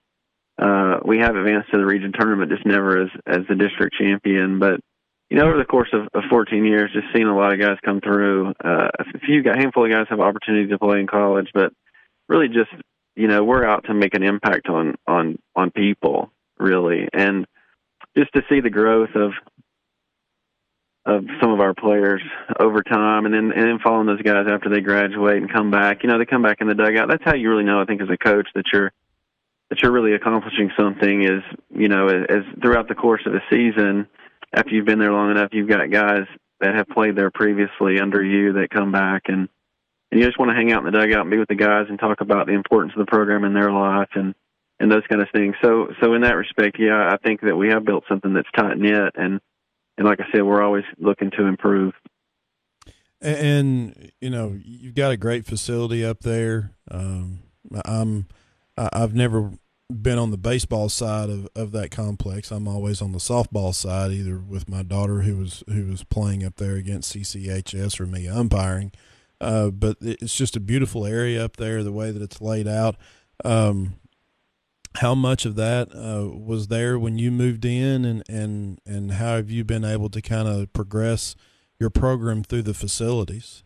Uh, 0.57 1.01
we 1.05 1.19
have 1.19 1.35
advanced 1.35 1.73
to 1.73 1.79
the 1.79 1.85
region 1.85 2.13
tournament, 2.13 2.53
just 2.53 2.65
never 2.65 3.03
as 3.03 3.09
as 3.27 3.41
the 3.49 3.57
district 3.57 3.97
champion. 4.01 4.61
But 4.61 4.79
you 5.31 5.37
know, 5.37 5.49
over 5.49 5.59
the 5.59 5.65
course 5.65 5.89
of, 5.93 6.09
of 6.15 6.29
14 6.31 6.65
years, 6.65 6.91
just 6.93 7.07
seeing 7.13 7.27
a 7.27 7.37
lot 7.37 7.53
of 7.53 7.61
guys 7.61 7.79
come 7.85 8.01
through. 8.01 8.55
Uh, 8.65 8.89
a 8.99 9.19
few, 9.21 9.43
a 9.51 9.57
handful 9.57 9.85
of 9.85 9.91
guys 9.91 10.07
have 10.09 10.21
opportunity 10.21 10.69
to 10.69 10.79
play 10.79 11.01
in 11.01 11.07
college, 11.07 11.49
but 11.53 11.73
really 12.29 12.49
just 12.49 12.71
you 13.17 13.27
know 13.27 13.43
we're 13.43 13.65
out 13.65 13.85
to 13.85 13.95
make 13.95 14.15
an 14.15 14.23
impact 14.23 14.69
on 14.69 14.95
on 15.07 15.39
on 15.57 15.71
people 15.71 16.31
really 16.59 17.09
and 17.13 17.47
just 18.17 18.33
to 18.35 18.43
see 18.49 18.61
the 18.61 18.71
growth 18.71 19.15
of 19.15 19.33
of 21.07 21.25
some 21.41 21.53
of 21.53 21.61
our 21.61 21.75
players 21.75 22.23
over 22.61 22.83
time 22.83 23.25
and 23.27 23.35
then 23.35 23.53
and 23.53 23.65
then 23.65 23.79
following 23.83 24.07
those 24.07 24.23
guys 24.23 24.47
after 24.51 24.69
they 24.69 24.81
graduate 24.81 25.39
and 25.39 25.53
come 25.53 25.71
back 25.71 26.03
you 26.03 26.09
know 26.09 26.19
they 26.19 26.27
come 26.27 26.43
back 26.43 26.61
in 26.61 26.69
the 26.69 26.75
dugout 26.75 27.09
that's 27.09 27.25
how 27.25 27.35
you 27.35 27.51
really 27.51 27.65
know 27.65 27.81
i 27.81 27.85
think 27.85 28.01
as 28.01 28.11
a 28.11 28.17
coach 28.17 28.49
that 28.55 28.65
you're 28.73 28.93
that 29.71 29.81
you're 29.83 29.93
really 29.93 30.13
accomplishing 30.13 30.71
something 30.79 31.23
is 31.23 31.43
you 31.75 31.89
know 31.89 32.07
as, 32.07 32.27
as 32.29 32.43
throughout 32.61 32.89
the 32.89 32.95
course 32.95 33.23
of 33.27 33.33
the 33.33 33.41
season 33.51 34.07
after 34.53 34.71
you've 34.71 34.87
been 34.87 34.99
there 34.99 35.13
long 35.13 35.31
enough 35.31 35.51
you've 35.53 35.69
got 35.69 35.91
guys 35.91 36.27
that 36.61 36.75
have 36.75 36.89
played 36.89 37.17
there 37.17 37.31
previously 37.31 38.01
under 38.01 38.23
you 38.23 38.55
that 38.55 38.71
come 38.71 38.93
back 38.93 39.23
and 39.27 39.49
and 40.11 40.21
you 40.21 40.27
just 40.27 40.39
want 40.39 40.51
to 40.51 40.55
hang 40.57 40.73
out 40.73 40.87
in 40.87 40.93
the 40.93 40.99
dugout 40.99 41.23
and 41.23 41.31
be 41.31 41.39
with 41.39 41.49
the 41.49 41.55
guys 41.55 41.87
and 41.89 41.99
talk 41.99 42.21
about 42.21 42.47
the 42.47 42.53
importance 42.53 42.93
of 42.97 43.05
the 43.05 43.11
program 43.11 43.45
in 43.45 43.55
their 43.55 43.73
life 43.73 44.09
and 44.15 44.35
and 44.79 44.93
those 44.93 45.07
kind 45.09 45.23
of 45.23 45.29
things. 45.33 45.55
So 45.63 45.89
so 46.03 46.15
in 46.15 46.23
that 46.23 46.37
respect, 46.37 46.77
yeah, 46.79 47.11
I 47.11 47.17
think 47.17 47.41
that 47.43 47.57
we 47.57 47.69
have 47.69 47.85
built 47.85 48.05
something 48.09 48.33
that's 48.35 48.49
tight 48.57 48.79
knit 48.79 49.15
and 49.17 49.41
and 49.99 50.07
like 50.07 50.21
I 50.21 50.25
said, 50.33 50.43
we're 50.43 50.63
always 50.63 50.85
looking 50.99 51.31
to 51.33 51.45
improve. 51.45 51.95
And 53.21 54.13
you 54.21 54.31
know, 54.31 54.57
you've 54.63 54.95
got 54.95 55.11
a 55.11 55.17
great 55.17 55.47
facility 55.47 56.05
up 56.05 56.21
there. 56.21 56.73
Um, 56.91 57.41
I'm 57.85 58.29
I've 58.77 59.15
never 59.15 59.53
been 59.91 60.19
on 60.19 60.31
the 60.31 60.39
baseball 60.39 60.89
side 60.89 61.31
of, 61.31 61.49
of 61.55 61.73
that 61.73 61.91
complex. 61.91 62.51
I'm 62.51 62.67
always 62.67 63.01
on 63.01 63.13
the 63.13 63.19
softball 63.19 63.75
side, 63.75 64.11
either 64.11 64.39
with 64.39 64.69
my 64.69 64.83
daughter 64.83 65.23
who 65.23 65.37
was 65.37 65.63
who 65.69 65.87
was 65.87 66.05
playing 66.05 66.45
up 66.45 66.57
there 66.57 66.75
against 66.75 67.15
CCHS 67.15 68.01
or 68.01 68.07
me 68.07 68.27
umpiring. 68.27 68.93
Uh, 69.41 69.71
but 69.71 69.99
it's 70.01 70.35
just 70.35 70.57
a 70.57 70.61
beautiful 70.61 71.05
area 71.05 71.45
up 71.45 71.57
there, 71.57 71.83
the 71.83 71.93
way 71.93 72.11
that 72.11 72.23
it's 72.23 72.41
laid 72.41 72.67
out. 72.67 72.97
Um, 73.45 73.97
how 74.97 75.15
much 75.15 75.45
of 75.45 75.57
that 75.57 75.95
uh, 75.95 76.27
was 76.35 76.69
there 76.69 76.99
when 76.99 77.19
you 77.19 77.31
moved 77.31 77.65
in, 77.65 78.05
and, 78.07 78.23
and, 78.29 78.81
and 78.87 79.13
how 79.13 79.37
have 79.37 79.51
you 79.51 79.63
been 79.63 79.85
able 79.85 80.09
to 80.09 80.23
kind 80.23 80.49
of 80.49 80.73
progress 80.73 81.37
your 81.79 81.91
program 81.91 82.43
through 82.43 82.63
the 82.63 82.73
facilities? 82.73 83.63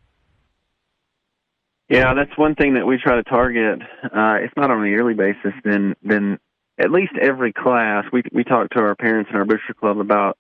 Yeah, 1.90 2.14
that's 2.14 2.37
one 2.38 2.54
thing 2.54 2.75
that 2.75 2.87
we 2.87 2.99
try 2.99 3.16
to 3.16 3.25
target. 3.25 3.80
Uh, 4.04 4.38
it's 4.40 4.54
not 4.56 4.70
on 4.70 4.85
a 4.85 4.88
yearly 4.88 5.14
basis. 5.14 5.52
Then, 5.64 5.94
then 6.02 6.38
at 6.78 6.90
least 6.90 7.12
every 7.20 7.52
class, 7.52 8.04
we 8.12 8.23
we 8.32 8.44
talk 8.44 8.70
to 8.70 8.80
our 8.80 8.94
parents 8.94 9.30
in 9.30 9.37
our 9.37 9.44
booster 9.44 9.75
club 9.75 9.99
about 9.99 10.38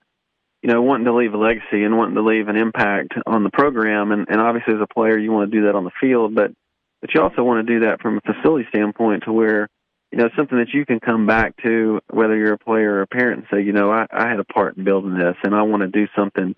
you 0.62 0.70
know, 0.70 0.82
wanting 0.82 1.06
to 1.06 1.14
leave 1.14 1.32
a 1.32 1.38
legacy 1.38 1.84
and 1.84 1.96
wanting 1.96 2.16
to 2.16 2.22
leave 2.22 2.48
an 2.48 2.56
impact 2.56 3.14
on 3.26 3.44
the 3.44 3.50
program. 3.50 4.12
And, 4.12 4.26
and 4.28 4.40
obviously, 4.40 4.74
as 4.74 4.80
a 4.82 4.92
player, 4.92 5.16
you 5.16 5.32
want 5.32 5.50
to 5.50 5.56
do 5.58 5.66
that 5.66 5.74
on 5.74 5.84
the 5.84 5.90
field, 6.00 6.34
but 6.34 6.52
but 7.00 7.14
you 7.14 7.22
also 7.22 7.42
want 7.42 7.66
to 7.66 7.72
do 7.72 7.86
that 7.86 8.02
from 8.02 8.18
a 8.18 8.32
facility 8.32 8.66
standpoint, 8.68 9.24
to 9.24 9.32
where 9.32 9.68
you 10.12 10.18
know 10.18 10.28
something 10.36 10.58
that 10.58 10.74
you 10.74 10.84
can 10.84 11.00
come 11.00 11.26
back 11.26 11.54
to, 11.64 12.00
whether 12.10 12.36
you're 12.36 12.54
a 12.54 12.58
player 12.58 12.92
or 12.92 13.02
a 13.02 13.06
parent, 13.06 13.38
and 13.38 13.46
say, 13.50 13.64
you 13.64 13.72
know, 13.72 13.90
I, 13.90 14.06
I 14.12 14.28
had 14.28 14.38
a 14.38 14.44
part 14.44 14.76
in 14.76 14.84
building 14.84 15.14
this, 15.14 15.36
and 15.42 15.54
I 15.54 15.62
want 15.62 15.80
to 15.82 15.88
do 15.88 16.06
something 16.14 16.54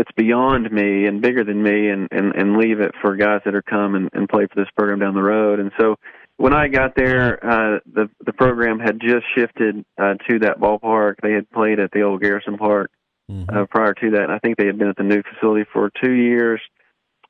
that's 0.00 0.12
beyond 0.16 0.72
me 0.72 1.04
and 1.04 1.20
bigger 1.20 1.44
than 1.44 1.62
me, 1.62 1.90
and 1.90 2.08
and 2.10 2.34
and 2.34 2.56
leave 2.56 2.80
it 2.80 2.92
for 3.02 3.16
guys 3.16 3.42
that 3.44 3.54
are 3.54 3.60
come 3.60 3.94
and, 3.94 4.08
and 4.14 4.30
play 4.30 4.46
for 4.46 4.58
this 4.58 4.70
program 4.74 4.98
down 4.98 5.14
the 5.14 5.22
road. 5.22 5.60
And 5.60 5.72
so 5.78 5.96
when 6.38 6.54
I 6.54 6.68
got 6.68 6.94
there, 6.96 7.38
uh, 7.44 7.80
the 7.84 8.08
the 8.24 8.32
program 8.32 8.78
had 8.78 8.98
just 8.98 9.26
shifted 9.36 9.84
uh, 9.98 10.14
to 10.26 10.38
that 10.38 10.58
ballpark. 10.58 11.16
They 11.22 11.32
had 11.32 11.50
played 11.50 11.80
at 11.80 11.90
the 11.90 12.00
old 12.00 12.22
Garrison 12.22 12.56
Park 12.56 12.90
mm-hmm. 13.30 13.54
uh, 13.54 13.66
prior 13.66 13.92
to 13.92 14.10
that. 14.12 14.22
And 14.22 14.32
I 14.32 14.38
think 14.38 14.56
they 14.56 14.64
had 14.64 14.78
been 14.78 14.88
at 14.88 14.96
the 14.96 15.02
new 15.02 15.22
facility 15.22 15.68
for 15.70 15.90
two 16.02 16.12
years, 16.12 16.62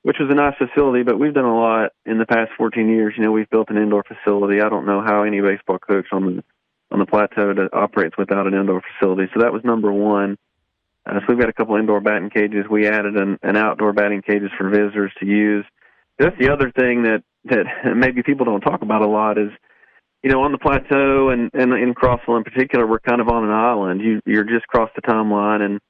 which 0.02 0.18
was 0.20 0.30
a 0.30 0.34
nice 0.36 0.54
facility. 0.56 1.02
But 1.02 1.18
we've 1.18 1.34
done 1.34 1.44
a 1.44 1.58
lot 1.58 1.90
in 2.06 2.18
the 2.18 2.26
past 2.26 2.52
14 2.56 2.88
years. 2.88 3.14
You 3.16 3.24
know, 3.24 3.32
we've 3.32 3.50
built 3.50 3.70
an 3.70 3.78
indoor 3.78 4.04
facility. 4.04 4.60
I 4.60 4.68
don't 4.68 4.86
know 4.86 5.02
how 5.04 5.24
any 5.24 5.40
baseball 5.40 5.80
coach 5.80 6.06
on 6.12 6.36
the 6.36 6.44
on 6.92 7.00
the 7.00 7.06
plateau 7.06 7.52
that 7.52 7.70
operates 7.72 8.16
without 8.16 8.46
an 8.46 8.54
indoor 8.54 8.80
facility. 8.80 9.28
So 9.34 9.40
that 9.40 9.52
was 9.52 9.64
number 9.64 9.90
one. 9.90 10.38
Uh, 11.10 11.20
so 11.20 11.26
we've 11.28 11.40
got 11.40 11.48
a 11.48 11.52
couple 11.52 11.76
indoor 11.76 12.00
batting 12.00 12.30
cages. 12.30 12.66
We 12.70 12.86
added 12.86 13.16
an, 13.16 13.38
an 13.42 13.56
outdoor 13.56 13.92
batting 13.92 14.22
cages 14.22 14.50
for 14.56 14.68
visitors 14.68 15.12
to 15.20 15.26
use. 15.26 15.64
That's 16.18 16.36
the 16.38 16.52
other 16.52 16.70
thing 16.70 17.02
that 17.04 17.22
that 17.46 17.64
maybe 17.96 18.22
people 18.22 18.44
don't 18.46 18.60
talk 18.60 18.82
about 18.82 19.02
a 19.02 19.08
lot 19.08 19.38
is 19.38 19.50
you 20.22 20.30
know, 20.30 20.42
on 20.42 20.52
the 20.52 20.58
plateau 20.58 21.30
and, 21.30 21.50
and 21.54 21.72
in 21.72 21.94
Crossville 21.94 22.36
in 22.36 22.44
particular, 22.44 22.86
we're 22.86 23.00
kind 23.00 23.22
of 23.22 23.28
on 23.30 23.42
an 23.42 23.50
island. 23.50 24.02
You, 24.02 24.20
you're 24.26 24.44
just 24.44 24.64
across 24.64 24.90
the 24.94 25.00
timeline 25.00 25.62
and 25.62 25.80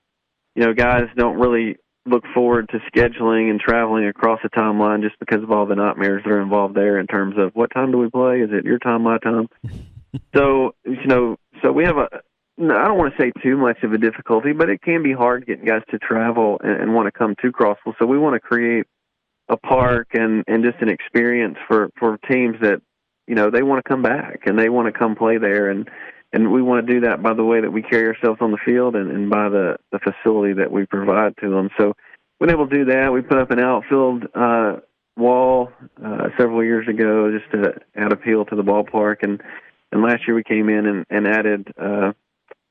you 0.55 0.65
know, 0.65 0.73
guys 0.73 1.05
don't 1.17 1.39
really 1.39 1.77
look 2.07 2.25
forward 2.35 2.69
to 2.71 2.79
scheduling 2.91 3.51
and 3.51 3.61
traveling 3.61 4.07
across 4.07 4.41
the 4.43 4.49
timeline 4.51 5.03
just 5.03 5.19
because 5.19 5.43
of 5.43 5.51
all 5.51 5.67
the 5.67 5.75
nightmares 5.75 6.23
that 6.25 6.31
are 6.31 6.41
involved 6.41 6.75
there 6.75 6.99
in 6.99 7.07
terms 7.07 7.37
of 7.39 7.51
what 7.55 7.71
time 7.73 7.91
do 7.93 7.99
we 7.99 8.09
play? 8.09 8.41
Is 8.41 8.51
it 8.53 8.65
your 8.65 8.79
time, 8.79 9.03
my 9.03 9.19
time? 9.19 9.49
so, 10.35 10.75
you 10.85 11.07
know, 11.07 11.37
so 11.63 11.73
we 11.73 11.85
have 11.85 11.99
a, 11.99 12.09
I 12.59 12.87
don't 12.87 12.99
want 12.99 13.15
to 13.15 13.23
say 13.23 13.33
too 13.43 13.57
much 13.57 13.83
of 13.83 13.93
a 13.93 13.99
difficulty, 13.99 14.53
but 14.53 14.69
it 14.69 14.83
can 14.83 15.03
be 15.03 15.13
hard 15.13 15.47
getting 15.47 15.65
guys 15.65 15.83
to 15.91 15.99
travel 15.99 16.61
and, 16.63 16.83
and 16.83 16.95
want 16.95 17.07
to 17.07 17.13
come 17.13 17.35
to 17.43 17.53
Crossville. 17.53 17.95
So 17.99 18.07
we 18.07 18.19
want 18.19 18.35
to 18.35 18.41
create 18.41 18.87
a 19.49 19.57
park 19.57 20.09
and, 20.13 20.45
and 20.47 20.63
just 20.63 20.81
an 20.81 20.89
experience 20.89 21.57
for, 21.67 21.91
for 21.99 22.19
teams 22.31 22.57
that, 22.61 22.83
you 23.27 23.35
know, 23.35 23.51
they 23.51 23.63
want 23.63 23.83
to 23.83 23.89
come 23.89 24.03
back 24.03 24.43
and 24.47 24.59
they 24.59 24.69
want 24.69 24.93
to 24.93 24.99
come 24.99 25.17
play 25.17 25.39
there. 25.39 25.71
And, 25.71 25.89
and 26.33 26.53
we 26.53 26.63
want 26.63 26.87
to 26.87 26.93
do 26.93 27.01
that 27.01 27.23
by 27.23 27.35
the 27.35 27.45
way 27.45 27.61
that 27.61 27.71
we 27.71 27.83
carry 27.83 28.07
ourselves 28.07 28.41
on 28.41 28.51
the 28.51 28.59
field 28.65 28.95
and, 28.95 29.11
and 29.11 29.31
by 29.31 29.49
the, 29.49 29.77
the 29.91 29.99
facility 29.99 30.53
that 30.55 30.71
we 30.71 30.87
provide 30.87 31.37
to 31.39 31.51
them. 31.51 31.71
So 31.79 31.95
we're 32.39 32.51
able 32.51 32.69
to 32.69 32.77
do 32.77 32.85
that. 32.87 33.13
We 33.13 33.23
put 33.23 33.39
up 33.39 33.51
an 33.51 33.61
outfield 33.61 34.25
uh, 34.35 34.77
wall 35.17 35.71
uh, 36.05 36.29
several 36.39 36.65
years 36.65 36.89
ago 36.89 37.31
just 37.31 37.51
to 37.53 37.75
add 37.97 38.13
appeal 38.13 38.45
to 38.47 38.57
the 38.57 38.63
ballpark, 38.63 39.23
and 39.23 39.41
and 39.93 40.03
last 40.03 40.27
year 40.27 40.37
we 40.37 40.45
came 40.45 40.69
in 40.69 40.87
and, 40.87 41.05
and 41.11 41.27
added 41.27 41.69
uh, 41.77 42.13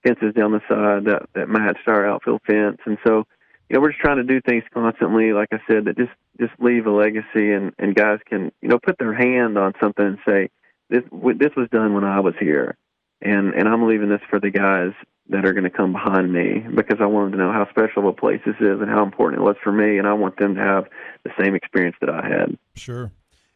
fences 0.04 0.34
down 0.34 0.52
the 0.52 0.62
side 0.68 1.06
that 1.06 1.30
that 1.36 1.50
matched 1.50 1.88
our 1.88 2.08
outfield 2.08 2.42
fence, 2.46 2.80
and 2.86 2.98
so 3.06 3.24
you 3.70 3.76
know 3.76 3.82
we're 3.82 3.92
just 3.92 4.02
trying 4.02 4.18
to 4.18 4.24
do 4.24 4.42
things 4.42 4.64
constantly, 4.74 5.34
like 5.34 5.50
I 5.52 5.60
said, 5.68 5.86
that 5.86 5.98
just 5.98 6.12
just 6.40 6.54
leave 6.60 6.86
a 6.86 6.92
legacy, 6.92 7.52
and 7.52 7.74
and 7.78 7.96
guys 7.96 8.20
can 8.26 8.52
you 8.62 8.70
know 8.70 8.80
put 8.80 8.98
their 8.98 9.14
hand 9.14 9.58
on 9.58 9.74
something 9.80 10.06
and 10.06 10.18
say 10.28 10.50
this 10.90 11.04
this 11.38 11.56
was 11.56 11.70
done 11.72 11.94
when 11.94 12.04
I 12.04 12.20
was 12.20 12.36
here. 12.40 12.78
And 13.22 13.54
and 13.54 13.68
I'm 13.68 13.88
leaving 13.88 14.10
this 14.10 14.22
for 14.30 14.40
the 14.40 14.50
guys 14.50 14.94
that 15.30 15.46
are 15.46 15.54
going 15.54 15.64
to 15.64 15.70
come 15.70 15.92
behind 15.92 16.32
me 16.34 16.66
because 16.76 16.98
I 17.00 17.06
want 17.06 17.32
them 17.32 17.40
to 17.40 17.46
know 17.46 17.52
how 17.52 17.70
special 17.70 18.10
a 18.10 18.14
place 18.14 18.42
this 18.46 18.56
is 18.60 18.82
and 18.82 18.90
how 18.90 19.04
important 19.04 19.42
it 19.42 19.46
was 19.46 19.58
for 19.64 19.72
me, 19.72 19.98
and 19.98 20.08
I 20.08 20.14
want 20.14 20.38
them 20.38 20.56
to 20.56 20.62
have 20.62 20.86
the 21.24 21.32
same 21.40 21.54
experience 21.54 21.96
that 22.02 22.10
I 22.10 22.28
had. 22.28 22.58
Sure, 22.76 23.12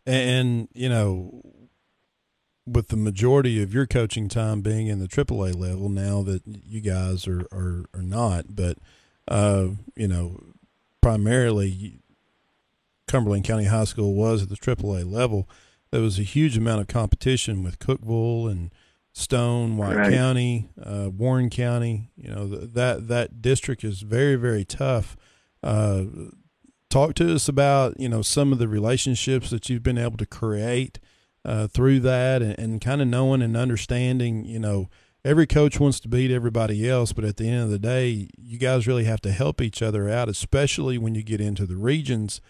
and 0.05 0.67
you 0.73 0.89
know, 0.89 1.41
with 2.65 2.87
the 2.87 2.97
majority 2.97 3.61
of 3.61 3.73
your 3.73 3.85
coaching 3.85 4.29
time 4.29 4.61
being 4.61 4.87
in 4.87 4.99
the 4.99 5.07
AAA 5.07 5.57
level, 5.57 5.89
now 5.89 6.21
that 6.23 6.43
you 6.45 6.81
guys 6.81 7.27
are 7.27 7.45
are, 7.51 7.85
are 7.93 8.01
not, 8.01 8.55
but 8.55 8.77
uh, 9.27 9.67
you 9.95 10.07
know, 10.07 10.41
primarily 11.01 11.99
Cumberland 13.07 13.43
County 13.43 13.65
High 13.65 13.83
School 13.83 14.13
was 14.13 14.43
at 14.43 14.49
the 14.49 14.55
AAA 14.55 15.09
level. 15.09 15.47
There 15.91 16.01
was 16.01 16.17
a 16.17 16.23
huge 16.23 16.57
amount 16.57 16.81
of 16.81 16.87
competition 16.87 17.63
with 17.63 17.79
Cookeville 17.79 18.49
and 18.49 18.71
Stone, 19.11 19.77
White 19.77 19.95
right. 19.95 20.11
County, 20.11 20.69
uh, 20.81 21.09
Warren 21.15 21.49
County. 21.49 22.09
You 22.15 22.31
know 22.31 22.47
that 22.47 23.07
that 23.07 23.41
district 23.41 23.83
is 23.83 24.01
very 24.01 24.35
very 24.35 24.65
tough. 24.65 25.15
Uh, 25.61 26.05
talk 26.89 27.13
to 27.15 27.33
us 27.33 27.47
about 27.47 27.99
you 27.99 28.09
know 28.09 28.21
some 28.21 28.51
of 28.51 28.59
the 28.59 28.67
relationships 28.67 29.49
that 29.51 29.69
you've 29.69 29.83
been 29.83 29.97
able 29.97 30.17
to 30.17 30.25
create 30.25 30.99
uh, 31.45 31.67
through 31.67 31.99
that, 32.01 32.41
and, 32.41 32.57
and 32.57 32.81
kind 32.81 33.01
of 33.01 33.07
knowing 33.07 33.41
and 33.41 33.57
understanding. 33.57 34.45
You 34.45 34.59
know, 34.59 34.89
every 35.25 35.47
coach 35.47 35.79
wants 35.79 35.99
to 36.01 36.07
beat 36.07 36.31
everybody 36.31 36.87
else, 36.87 37.13
but 37.13 37.25
at 37.25 37.37
the 37.37 37.47
end 37.47 37.63
of 37.63 37.69
the 37.69 37.79
day, 37.79 38.29
you 38.37 38.57
guys 38.57 38.87
really 38.87 39.05
have 39.05 39.21
to 39.21 39.31
help 39.31 39.61
each 39.61 39.81
other 39.81 40.09
out, 40.09 40.29
especially 40.29 40.97
when 40.97 41.15
you 41.15 41.23
get 41.23 41.41
into 41.41 41.65
the 41.65 41.77
regions, 41.77 42.41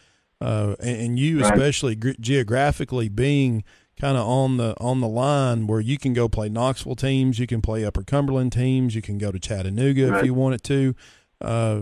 uh, 0.42 0.76
and, 0.80 1.02
and, 1.02 1.20
you 1.20 1.42
right. 1.42 1.52
especially 1.52 1.96
geographically 1.96 3.10
being 3.10 3.64
kind 4.00 4.18
of 4.18 4.28
on 4.28 4.58
the 4.58 4.76
on 4.80 5.00
the 5.00 5.08
line 5.08 5.68
where 5.68 5.80
you 5.80 5.98
can 5.98 6.14
go 6.14 6.28
play 6.28 6.50
Knoxville 6.50 6.96
teams, 6.96 7.40
you 7.40 7.48
can 7.48 7.62
play 7.62 7.86
Upper 7.86 8.04
Cumberland 8.04 8.52
teams, 8.52 8.96
you 8.96 9.02
can 9.02 9.18
go 9.18 9.32
to 9.32 9.40
Chattanooga 9.40 10.12
right. 10.12 10.20
if 10.20 10.26
you 10.26 10.34
wanted 10.34 10.64
to. 10.64 10.96
Uh, 11.40 11.82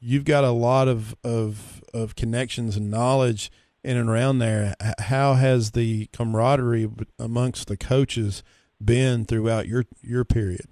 you've 0.00 0.24
got 0.24 0.44
a 0.44 0.50
lot 0.50 0.88
of, 0.88 1.14
of 1.22 1.82
of 1.94 2.16
connections 2.16 2.76
and 2.76 2.90
knowledge 2.90 3.50
in 3.84 3.96
and 3.96 4.08
around 4.08 4.38
there. 4.38 4.74
How 4.98 5.34
has 5.34 5.72
the 5.72 6.06
camaraderie 6.12 6.88
amongst 7.18 7.68
the 7.68 7.76
coaches 7.76 8.42
been 8.82 9.24
throughout 9.24 9.66
your 9.66 9.84
your 10.00 10.24
period? 10.24 10.66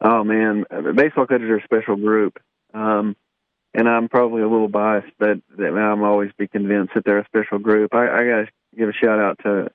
Oh 0.00 0.24
man, 0.24 0.64
baseball 0.94 1.26
coaches 1.26 1.48
are 1.48 1.58
a 1.58 1.64
special 1.64 1.96
group, 1.96 2.38
um, 2.74 3.16
and 3.74 3.88
I'm 3.88 4.08
probably 4.08 4.42
a 4.42 4.48
little 4.48 4.68
biased, 4.68 5.12
but 5.18 5.38
I'm 5.58 6.02
always 6.02 6.30
be 6.38 6.48
convinced 6.48 6.94
that 6.94 7.04
they're 7.04 7.18
a 7.18 7.26
special 7.26 7.58
group. 7.58 7.94
I, 7.94 8.04
I 8.04 8.24
got 8.24 8.40
to 8.42 8.48
give 8.76 8.88
a 8.88 8.92
shout 8.92 9.18
out 9.18 9.38
to 9.44 9.70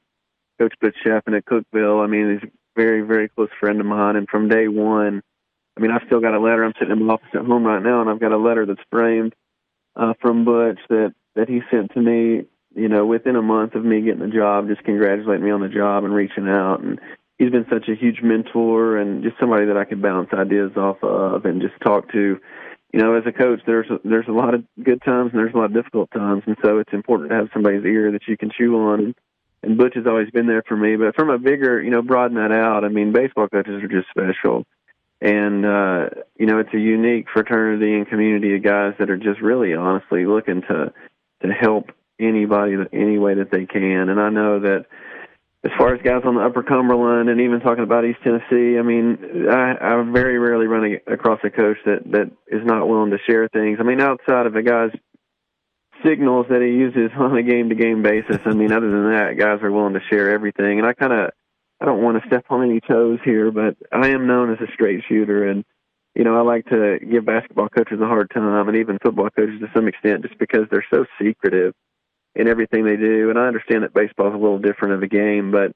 Coach 0.59 0.73
Butch 0.79 0.95
Chaffin 1.03 1.33
at 1.33 1.45
Cookeville. 1.45 2.03
I 2.03 2.07
mean, 2.07 2.39
he's 2.39 2.49
a 2.49 2.53
very 2.75 3.01
very 3.01 3.29
close 3.29 3.49
friend 3.59 3.79
of 3.79 3.85
mine, 3.85 4.15
and 4.15 4.29
from 4.29 4.47
day 4.47 4.67
one, 4.67 5.23
I 5.75 5.79
mean, 5.81 5.91
I've 5.91 6.05
still 6.05 6.21
got 6.21 6.35
a 6.35 6.39
letter. 6.39 6.63
I'm 6.63 6.73
sitting 6.77 6.91
in 6.91 7.03
my 7.03 7.15
office 7.15 7.29
at 7.33 7.45
home 7.45 7.65
right 7.65 7.81
now, 7.81 8.01
and 8.01 8.09
I've 8.09 8.19
got 8.19 8.31
a 8.31 8.37
letter 8.37 8.65
that's 8.65 8.79
framed 8.91 9.33
uh, 9.95 10.13
from 10.21 10.45
Butch 10.45 10.79
that 10.89 11.13
that 11.35 11.49
he 11.49 11.61
sent 11.71 11.93
to 11.93 12.01
me. 12.01 12.45
You 12.73 12.87
know, 12.87 13.05
within 13.05 13.35
a 13.35 13.41
month 13.41 13.75
of 13.75 13.83
me 13.83 14.01
getting 14.01 14.21
the 14.21 14.33
job, 14.33 14.69
just 14.69 14.83
congratulating 14.83 15.43
me 15.43 15.51
on 15.51 15.59
the 15.59 15.67
job 15.67 16.05
and 16.05 16.13
reaching 16.13 16.47
out. 16.47 16.81
And 16.81 16.99
he's 17.37 17.51
been 17.51 17.65
such 17.69 17.89
a 17.89 17.95
huge 17.95 18.21
mentor 18.21 18.97
and 18.97 19.23
just 19.23 19.37
somebody 19.39 19.65
that 19.65 19.75
I 19.75 19.83
can 19.83 20.01
bounce 20.01 20.29
ideas 20.31 20.71
off 20.77 21.03
of 21.03 21.43
and 21.43 21.61
just 21.61 21.73
talk 21.83 22.09
to. 22.13 22.39
You 22.93 22.99
know, 22.99 23.15
as 23.15 23.23
a 23.25 23.31
coach, 23.31 23.59
there's 23.65 23.89
a, 23.89 23.99
there's 24.05 24.27
a 24.27 24.33
lot 24.33 24.53
of 24.53 24.63
good 24.81 25.01
times 25.01 25.31
and 25.31 25.39
there's 25.39 25.53
a 25.53 25.57
lot 25.57 25.65
of 25.65 25.73
difficult 25.73 26.11
times, 26.11 26.43
and 26.45 26.57
so 26.63 26.79
it's 26.79 26.93
important 26.93 27.29
to 27.29 27.35
have 27.35 27.49
somebody's 27.53 27.85
ear 27.85 28.11
that 28.11 28.27
you 28.27 28.37
can 28.37 28.51
chew 28.57 28.77
on. 28.77 28.99
And, 28.99 29.15
and 29.63 29.77
Butch 29.77 29.95
has 29.95 30.07
always 30.07 30.29
been 30.29 30.47
there 30.47 30.63
for 30.67 30.77
me. 30.77 30.95
But 30.95 31.15
from 31.15 31.29
a 31.29 31.37
bigger, 31.37 31.81
you 31.81 31.89
know, 31.89 32.01
broaden 32.01 32.37
that 32.37 32.51
out. 32.51 32.83
I 32.85 32.89
mean, 32.89 33.11
baseball 33.11 33.47
coaches 33.47 33.81
are 33.83 33.87
just 33.87 34.09
special 34.09 34.65
and 35.21 35.65
uh 35.65 36.09
you 36.37 36.47
know 36.47 36.57
it's 36.57 36.73
a 36.73 36.79
unique 36.79 37.27
fraternity 37.31 37.93
and 37.93 38.07
community 38.07 38.55
of 38.55 38.63
guys 38.63 38.93
that 38.97 39.09
are 39.09 39.17
just 39.17 39.39
really 39.39 39.73
honestly 39.75 40.25
looking 40.25 40.61
to 40.61 40.91
to 41.41 41.49
help 41.49 41.91
anybody 42.19 42.75
any 42.93 43.17
way 43.17 43.35
that 43.35 43.51
they 43.51 43.65
can. 43.65 44.09
And 44.09 44.19
i 44.19 44.29
know 44.29 44.59
that 44.59 44.85
as 45.63 45.71
far 45.77 45.93
as 45.93 46.01
guys 46.01 46.21
on 46.25 46.35
the 46.35 46.41
upper 46.41 46.63
cumberland 46.63 47.29
and 47.29 47.41
even 47.41 47.59
talking 47.59 47.83
about 47.83 48.03
east 48.03 48.17
tennessee 48.23 48.79
i 48.79 48.81
mean 48.81 49.47
i 49.47 49.75
i 49.79 50.11
very 50.11 50.39
rarely 50.39 50.65
run 50.65 50.97
across 51.05 51.39
a 51.43 51.51
coach 51.51 51.77
that 51.85 51.99
that 52.11 52.31
is 52.47 52.65
not 52.65 52.87
willing 52.87 53.11
to 53.11 53.19
share 53.27 53.47
things. 53.49 53.77
I 53.79 53.83
mean 53.83 54.01
outside 54.01 54.45
of 54.45 54.55
a 54.55 54.63
guy's 54.63 54.91
signals 56.03 56.47
that 56.49 56.61
he 56.61 56.69
uses 56.69 57.11
on 57.17 57.37
a 57.37 57.43
game 57.43 57.69
to 57.69 57.75
game 57.75 58.01
basis 58.01 58.41
i 58.45 58.53
mean 58.53 58.71
other 58.71 58.89
than 58.89 59.11
that 59.11 59.37
guys 59.37 59.61
are 59.61 59.71
willing 59.71 59.93
to 59.93 60.01
share 60.09 60.31
everything. 60.31 60.79
And 60.79 60.87
i 60.87 60.93
kind 60.93 61.13
of 61.13 61.31
I 61.81 61.85
don't 61.85 62.03
want 62.03 62.21
to 62.21 62.27
step 62.27 62.45
on 62.51 62.63
any 62.63 62.79
toes 62.79 63.17
here, 63.25 63.49
but 63.49 63.75
I 63.91 64.09
am 64.09 64.27
known 64.27 64.51
as 64.51 64.59
a 64.61 64.71
straight 64.71 65.03
shooter, 65.09 65.49
and 65.49 65.65
you 66.15 66.23
know 66.23 66.37
I 66.37 66.41
like 66.41 66.65
to 66.67 66.99
give 66.99 67.25
basketball 67.25 67.69
coaches 67.69 67.99
a 68.01 68.07
hard 68.07 68.29
time, 68.33 68.67
and 68.67 68.77
even 68.77 68.99
football 68.99 69.29
coaches 69.29 69.59
to 69.61 69.71
some 69.73 69.87
extent, 69.87 70.23
just 70.23 70.37
because 70.37 70.67
they're 70.69 70.85
so 70.93 71.05
secretive 71.21 71.73
in 72.35 72.47
everything 72.47 72.85
they 72.85 72.97
do. 72.97 73.29
And 73.29 73.39
I 73.39 73.47
understand 73.47 73.83
that 73.83 73.93
baseball 73.93 74.27
is 74.27 74.33
a 74.33 74.37
little 74.37 74.59
different 74.59 74.95
of 74.95 75.03
a 75.03 75.07
game, 75.07 75.51
but 75.51 75.71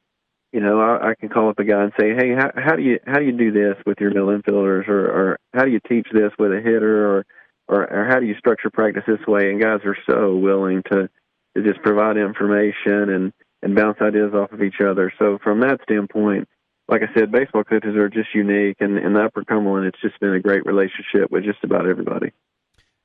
you 0.51 0.59
know 0.59 0.79
I, 0.79 1.11
I 1.11 1.15
can 1.15 1.29
call 1.29 1.49
up 1.49 1.59
a 1.59 1.63
guy 1.63 1.83
and 1.83 1.93
say, 1.99 2.13
hey, 2.15 2.33
how, 2.33 2.51
how 2.55 2.75
do 2.75 2.81
you 2.81 2.99
how 3.05 3.19
do 3.19 3.25
you 3.25 3.31
do 3.31 3.51
this 3.51 3.75
with 3.85 3.99
your 3.99 4.11
middle 4.11 4.37
infielders, 4.37 4.87
or, 4.87 5.05
or 5.05 5.39
how 5.53 5.65
do 5.65 5.71
you 5.71 5.79
teach 5.87 6.07
this 6.11 6.31
with 6.37 6.51
a 6.51 6.61
hitter, 6.61 7.17
or, 7.17 7.25
or 7.67 7.93
or 7.93 8.05
how 8.05 8.19
do 8.19 8.25
you 8.25 8.35
structure 8.37 8.69
practice 8.69 9.03
this 9.07 9.25
way? 9.27 9.51
And 9.51 9.61
guys 9.61 9.81
are 9.85 9.97
so 10.09 10.35
willing 10.35 10.83
to 10.91 11.09
to 11.55 11.63
just 11.63 11.81
provide 11.81 12.17
information 12.17 13.09
and 13.09 13.33
and 13.61 13.75
bounce 13.75 13.97
ideas 14.01 14.33
off 14.33 14.51
of 14.51 14.61
each 14.61 14.79
other. 14.79 15.11
So 15.17 15.39
from 15.43 15.61
that 15.61 15.79
standpoint, 15.83 16.47
like 16.87 17.01
I 17.01 17.13
said, 17.13 17.31
baseball 17.31 17.63
coaches 17.63 17.95
are 17.95 18.09
just 18.09 18.33
unique, 18.33 18.77
and 18.79 18.97
in 18.97 19.13
the 19.13 19.23
Upper 19.23 19.43
Cumberland, 19.43 19.87
it's 19.87 20.01
just 20.01 20.19
been 20.19 20.33
a 20.33 20.39
great 20.39 20.65
relationship 20.65 21.31
with 21.31 21.43
just 21.43 21.63
about 21.63 21.87
everybody. 21.87 22.31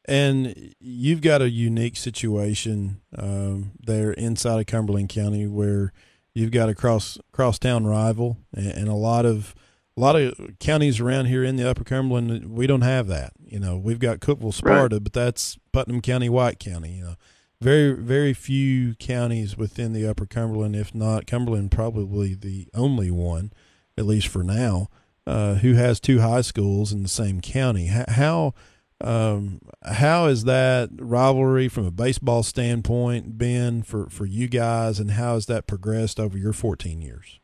And 0.04 0.74
you've 0.80 1.22
got 1.22 1.42
a 1.42 1.50
unique 1.50 1.96
situation 1.96 3.00
um, 3.16 3.72
there 3.80 4.12
inside 4.12 4.60
of 4.60 4.66
Cumberland 4.66 5.08
County 5.08 5.46
where 5.46 5.92
you've 6.34 6.50
got 6.50 6.68
a 6.68 6.74
cross 6.74 7.18
crosstown 7.32 7.86
rival, 7.86 8.38
and, 8.54 8.88
a 8.88 8.94
lot 8.94 9.24
of 9.24 9.54
a 9.96 10.00
lot 10.00 10.16
of 10.16 10.34
counties 10.58 11.00
around 11.00 11.26
here 11.26 11.44
in 11.44 11.56
the 11.56 11.68
Upper 11.68 11.84
Cumberland, 11.84 12.50
we 12.50 12.66
don't 12.66 12.80
have 12.80 13.06
that. 13.08 13.32
You 13.44 13.60
know, 13.60 13.76
we've 13.76 13.98
got 13.98 14.20
Cookeville, 14.20 14.54
Sparta, 14.54 14.96
right. 14.96 15.02
but 15.02 15.12
that's 15.12 15.58
Putnam 15.72 16.00
County, 16.00 16.28
White 16.28 16.58
County. 16.58 16.92
You 16.92 17.04
know, 17.04 17.14
very 17.60 17.92
very 17.92 18.32
few 18.32 18.94
counties 18.94 19.56
within 19.56 19.92
the 19.92 20.06
Upper 20.06 20.26
Cumberland, 20.26 20.76
if 20.76 20.94
not 20.94 21.26
Cumberland, 21.26 21.70
probably 21.70 22.34
the 22.34 22.68
only 22.74 23.10
one, 23.10 23.52
at 23.96 24.06
least 24.06 24.28
for 24.28 24.42
now, 24.42 24.88
uh, 25.26 25.54
who 25.56 25.74
has 25.74 26.00
two 26.00 26.20
high 26.20 26.40
schools 26.40 26.92
in 26.92 27.02
the 27.02 27.08
same 27.08 27.40
county. 27.40 27.86
How 27.86 28.54
um, 29.02 29.60
how 29.82 30.26
is 30.26 30.44
that 30.44 30.90
rivalry 30.98 31.68
from 31.68 31.86
a 31.86 31.90
baseball 31.90 32.42
standpoint 32.42 33.38
been 33.38 33.82
for, 33.82 34.10
for 34.10 34.26
you 34.26 34.46
guys, 34.46 35.00
and 35.00 35.12
how 35.12 35.34
has 35.34 35.46
that 35.46 35.66
progressed 35.66 36.20
over 36.20 36.36
your 36.36 36.52
14 36.52 37.00
years? 37.00 37.40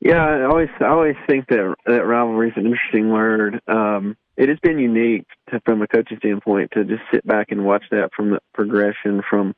Yeah, 0.00 0.24
I 0.24 0.44
always 0.44 0.68
I 0.80 0.88
always 0.88 1.16
think 1.26 1.48
that 1.48 1.74
that 1.86 2.06
rivalry 2.06 2.48
is 2.48 2.54
an 2.56 2.66
interesting 2.66 3.10
word. 3.10 3.60
Um, 3.66 4.16
it 4.36 4.48
has 4.48 4.58
been 4.60 4.78
unique 4.78 5.26
to, 5.50 5.60
from 5.64 5.82
a 5.82 5.88
coaching 5.88 6.18
standpoint 6.18 6.70
to 6.72 6.84
just 6.84 7.02
sit 7.12 7.26
back 7.26 7.48
and 7.50 7.64
watch 7.64 7.82
that 7.90 8.10
from 8.14 8.30
the 8.30 8.38
progression 8.54 9.22
from, 9.28 9.54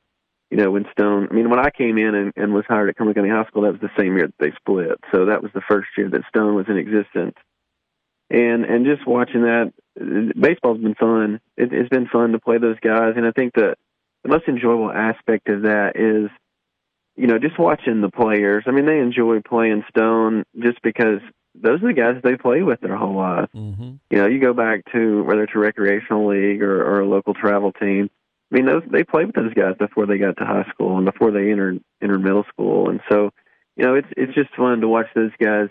you 0.51 0.57
know, 0.57 0.71
when 0.71 0.87
Stone. 0.93 1.29
I 1.31 1.35
mean, 1.35 1.51
when 1.51 1.61
I 1.61 1.71
came 1.71 1.99
in 1.99 2.15
and, 2.15 2.33
and 2.37 2.53
was 2.53 2.65
hired 2.69 2.89
at 2.89 2.97
Cumberland 2.97 3.17
County 3.17 3.31
High 3.31 3.49
School, 3.49 3.63
that 3.63 3.73
was 3.73 3.81
the 3.81 3.91
same 3.99 4.17
year 4.17 4.27
that 4.27 4.39
they 4.39 4.53
split. 4.57 4.99
So 5.13 5.27
that 5.27 5.43
was 5.43 5.53
the 5.55 5.63
first 5.69 5.89
year 5.97 6.09
that 6.11 6.23
Stone 6.29 6.55
was 6.55 6.67
in 6.69 6.77
existence. 6.77 7.37
And 8.31 8.65
and 8.65 8.87
just 8.87 9.07
watching 9.07 9.43
that, 9.43 9.73
baseball's 10.39 10.81
been 10.81 10.95
fun. 10.95 11.41
It, 11.57 11.73
it's 11.73 11.89
been 11.89 12.07
fun 12.07 12.33
to 12.33 12.39
play 12.39 12.59
those 12.59 12.79
guys, 12.81 13.15
and 13.17 13.27
I 13.27 13.33
think 13.33 13.55
the 13.55 13.75
the 14.23 14.29
most 14.29 14.49
enjoyable 14.49 14.93
aspect 14.93 15.49
of 15.49 15.63
that 15.63 15.93
is 15.97 16.31
you 17.21 17.27
know, 17.27 17.39
just 17.39 17.59
watching 17.59 18.01
the 18.01 18.09
players. 18.09 18.65
I 18.67 18.71
mean, 18.71 18.87
they 18.87 18.99
enjoy 18.99 19.41
playing 19.41 19.85
Stone 19.91 20.45
just 20.59 20.81
because 20.83 21.21
those 21.55 21.83
are 21.83 21.89
the 21.89 21.93
guys 21.93 22.21
they 22.23 22.37
play 22.37 22.63
with 22.63 22.81
their 22.81 22.97
whole 22.97 23.17
life. 23.17 23.49
Mm-hmm. 23.55 23.97
You 24.11 24.19
know, 24.19 24.27
you 24.27 24.41
go 24.41 24.55
back 24.55 24.91
to 24.93 25.23
whether 25.25 25.43
it's 25.43 25.53
a 25.55 25.59
recreational 25.59 26.29
league 26.29 26.63
or, 26.63 26.83
or 26.83 27.01
a 27.01 27.07
local 27.07 27.35
travel 27.35 27.73
team. 27.73 28.09
I 28.51 28.57
mean, 28.57 28.67
those 28.67 28.83
they 28.91 29.05
played 29.05 29.27
with 29.27 29.37
those 29.37 29.55
guys 29.55 29.77
before 29.79 30.07
they 30.07 30.19
got 30.19 30.37
to 30.39 30.45
high 30.45 30.69
school 30.71 30.97
and 30.97 31.07
before 31.07 31.31
they 31.31 31.51
entered 31.51 31.81
entered 32.03 32.23
middle 32.23 32.45
school, 32.53 32.89
and 32.89 33.01
so 33.09 33.31
you 33.77 33.85
know, 33.85 33.95
it's 33.95 34.09
it's 34.17 34.35
just 34.35 34.55
fun 34.57 34.81
to 34.81 34.89
watch 34.89 35.07
those 35.15 35.31
guys 35.43 35.69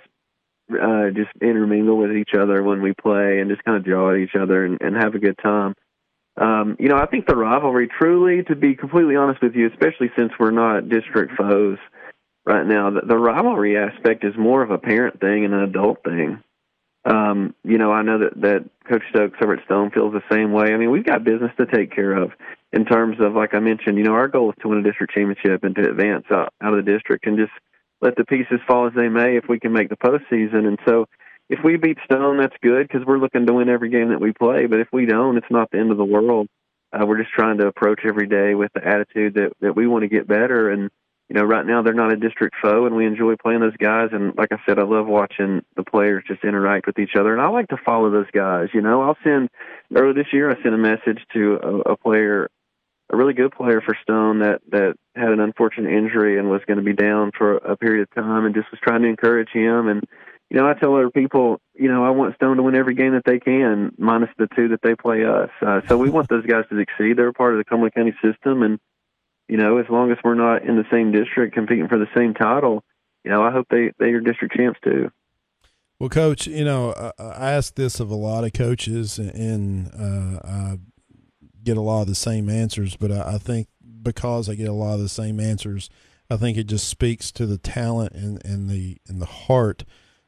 uh, 0.72 1.10
just 1.10 1.30
intermingle 1.42 1.98
with 1.98 2.16
each 2.16 2.34
other 2.34 2.64
when 2.64 2.82
we 2.82 2.94
play 2.94 3.40
and 3.40 3.50
just 3.50 3.64
kind 3.64 3.78
of 3.78 3.86
jaw 3.86 4.12
at 4.12 4.18
each 4.18 4.36
other 4.36 4.66
and, 4.66 4.78
and 4.82 4.96
have 4.96 5.16
a 5.16 5.20
good 5.20 5.38
time. 5.42 5.76
Um, 6.38 6.78
you 6.80 6.88
know, 6.88 6.96
I 6.96 7.06
think 7.06 7.28
the 7.28 7.36
rivalry 7.36 7.88
truly, 7.88 8.44
to 8.44 8.56
be 8.56 8.76
completely 8.76 9.16
honest 9.16 9.42
with 9.42 9.56
you, 9.56 9.68
especially 9.68 10.10
since 10.18 10.32
we're 10.40 10.52
not 10.52 10.88
district 10.88 11.34
foes, 11.36 11.78
right 12.50 12.66
now. 12.66 12.90
The, 12.90 13.02
the 13.02 13.18
rivalry 13.18 13.78
aspect 13.78 14.24
is 14.24 14.36
more 14.38 14.64
of 14.64 14.72
a 14.72 14.78
parent 14.78 15.20
thing 15.20 15.46
and 15.46 15.54
an 15.54 15.62
adult 15.62 16.04
thing. 16.04 16.42
Um, 17.06 17.56
you 17.64 17.78
know, 17.78 17.92
I 17.92 18.02
know 18.02 18.20
that 18.20 18.42
that 18.42 18.66
Coach 18.90 19.04
Stokes 19.10 19.38
over 19.42 19.54
at 19.54 19.66
Stone 19.66 19.92
feels 19.92 20.14
the 20.14 20.24
same 20.32 20.52
way. 20.52 20.74
I 20.74 20.78
mean, 20.78 20.92
we've 20.92 21.06
got 21.06 21.24
business 21.24 21.52
to 21.58 21.66
take 21.66 21.96
care 21.96 22.14
of 22.14 22.32
in 22.72 22.86
terms 22.86 23.18
of, 23.20 23.34
like 23.34 23.54
I 23.54 23.60
mentioned, 23.60 23.98
you 23.98 24.04
know, 24.04 24.14
our 24.14 24.28
goal 24.28 24.52
is 24.52 24.56
to 24.62 24.68
win 24.68 24.80
a 24.80 24.84
district 24.84 25.14
championship 25.14 25.64
and 25.64 25.76
to 25.76 25.90
advance 25.90 26.26
out, 26.32 26.54
out 26.62 26.74
of 26.74 26.86
the 26.86 26.92
district 26.92 27.26
and 27.26 27.38
just 27.38 27.52
let 28.02 28.16
the 28.16 28.26
pieces 28.26 28.60
fall 28.68 28.88
as 28.88 28.94
they 28.96 29.10
may 29.10 29.38
if 29.38 29.46
we 29.50 29.60
can 29.60 29.74
make 29.74 29.90
the 29.90 29.98
postseason. 29.98 30.68
And 30.68 30.80
so, 30.86 31.06
if 31.50 31.60
we 31.64 31.78
beat 31.78 31.98
Stone, 32.06 32.38
that's 32.38 32.56
good 32.62 32.88
because 32.88 33.06
we're 33.08 33.18
looking 33.18 33.48
to 33.48 33.54
win 33.54 33.70
every 33.70 33.90
game 33.90 34.10
that 34.10 34.22
we 34.22 34.34
play. 34.34 34.68
But 34.68 34.82
if 34.82 34.88
we 34.94 35.08
don't, 35.08 35.36
it's 35.36 35.50
not 35.50 35.72
the 35.72 35.80
end 35.80 35.90
of 35.90 35.98
the 35.98 36.06
world. 36.06 36.48
Uh, 36.94 37.06
we're 37.08 37.18
just 37.18 37.34
trying 37.34 37.58
to 37.58 37.66
approach 37.66 38.02
every 38.06 38.28
day 38.28 38.54
with 38.54 38.72
the 38.74 38.86
attitude 38.88 39.34
that 39.34 39.54
that 39.62 39.76
we 39.76 39.88
want 39.88 40.04
to 40.04 40.08
get 40.08 40.28
better 40.28 40.70
and 40.70 40.92
you 41.30 41.36
know, 41.36 41.46
right 41.46 41.66
now 41.66 41.84
they're 41.84 41.94
not 41.94 42.12
a 42.12 42.18
district 42.18 42.56
foe, 42.60 42.88
and 42.88 42.96
we 42.96 43.06
enjoy 43.06 43.36
playing 43.36 43.60
those 43.60 43.78
guys. 43.78 44.10
And 44.12 44.36
like 44.36 44.52
I 44.52 44.58
said, 44.66 44.80
I 44.80 44.84
love 44.84 45.06
watching 45.06 45.62
the 45.76 45.84
players 45.84 46.24
just 46.28 46.44
interact 46.44 46.88
with 46.88 46.98
each 46.98 47.16
other, 47.16 47.32
and 47.34 47.42
I 47.42 47.48
like 47.50 47.68
to 47.68 47.78
follow 47.86 48.10
those 48.10 48.30
guys. 48.34 48.70
You 48.74 48.82
know, 48.82 49.04
I'll 49.04 49.18
send 49.24 49.50
earlier 49.96 50.14
this 50.14 50.34
year. 50.34 50.50
I 50.50 50.62
sent 50.64 50.74
a 50.74 50.78
message 50.78 51.20
to 51.34 51.60
a, 51.62 51.92
a 51.92 51.98
player, 51.98 52.50
a 53.10 53.18
really 53.18 53.34
good 53.34 53.52
player 53.52 53.82
for 53.82 53.98
Stone 54.04 54.40
that 54.40 54.62
that 54.70 54.96
had 55.16 55.30
an 55.30 55.40
unfortunate 55.40 55.92
injury 55.92 56.38
and 56.38 56.50
was 56.50 56.62
going 56.68 56.78
to 56.78 56.84
be 56.84 56.94
down 56.94 57.32
for 57.38 57.58
a 57.58 57.76
period 57.76 58.04
of 58.04 58.24
time, 58.24 58.46
and 58.46 58.56
just 58.56 58.72
was 58.72 58.80
trying 58.82 59.02
to 59.02 59.08
encourage 59.08 59.50
him. 59.50 59.88
And 59.88 60.04
you 60.50 60.58
know, 60.58 60.68
I 60.68 60.74
tell 60.74 60.96
other 60.96 61.12
people, 61.12 61.60
you 61.76 61.88
know, 61.92 62.04
I 62.04 62.10
want 62.10 62.36
Stone 62.36 62.58
to 62.58 62.64
win 62.64 62.76
every 62.76 62.96
game 62.96 63.14
that 63.14 63.26
they 63.26 63.40
can, 63.40 63.92
minus 63.98 64.30
the 64.38 64.48
two 64.56 64.70
that 64.70 64.82
they 64.82 64.96
play 64.96 65.24
us. 65.24 65.50
Uh, 65.62 65.82
so 65.88 65.98
we 65.98 66.10
want 66.10 66.28
those 66.30 66.46
guys 66.46 66.66
to 66.70 66.78
succeed. 66.78 67.18
They're 67.18 67.34
part 67.34 67.54
of 67.54 67.60
the 67.60 67.66
Cumberland 67.66 67.94
County 67.94 68.14
system, 68.24 68.64
and 68.64 68.80
you 69.48 69.58
know, 69.58 69.78
as 69.78 69.86
long 69.90 70.12
as 70.12 70.18
we're 70.24 70.36
not 70.36 70.64
in 70.64 70.76
the 70.76 70.86
same 70.92 71.12
district 71.12 71.56
competing 71.56 71.88
for 71.88 71.98
the 71.98 72.08
same 72.16 72.34
title, 72.34 72.84
you 73.24 73.32
know, 73.32 73.44
I 73.44 73.52
hope 73.52 73.68
they 73.70 73.92
they 74.00 74.12
are 74.12 74.22
district 74.22 74.56
champs 74.56 74.80
too. 74.84 75.12
Well, 76.00 76.10
coach, 76.10 76.48
you 76.48 76.64
know, 76.64 77.12
I, 77.20 77.52
ask 77.52 77.76
this 77.76 78.00
of 78.00 78.10
a 78.10 78.16
lot 78.16 78.46
of 78.46 78.54
coaches, 78.54 79.20
and 79.20 79.88
uh, 79.88 80.40
I 80.48 80.78
get 81.70 81.78
a 81.78 81.82
lot 81.82 82.02
of 82.02 82.08
the 82.08 82.16
same 82.16 82.50
answers. 82.50 82.96
But 82.96 83.12
I, 83.12 83.36
I 83.36 83.38
think 83.38 83.68
because 84.02 84.50
I 84.50 84.56
get 84.56 84.70
a 84.70 84.74
lot 84.74 84.96
of 84.96 85.02
the 85.02 85.10
same 85.10 85.40
answers, 85.40 85.90
I 86.30 86.38
think 86.38 86.58
it 86.58 86.66
just 86.66 86.88
speaks 86.88 87.32
to 87.34 87.46
the 87.46 87.58
talent 87.58 88.14
and, 88.14 88.44
and 88.44 88.70
the 88.70 88.98
and 89.08 89.22
the 89.22 89.26
heart 89.26 89.86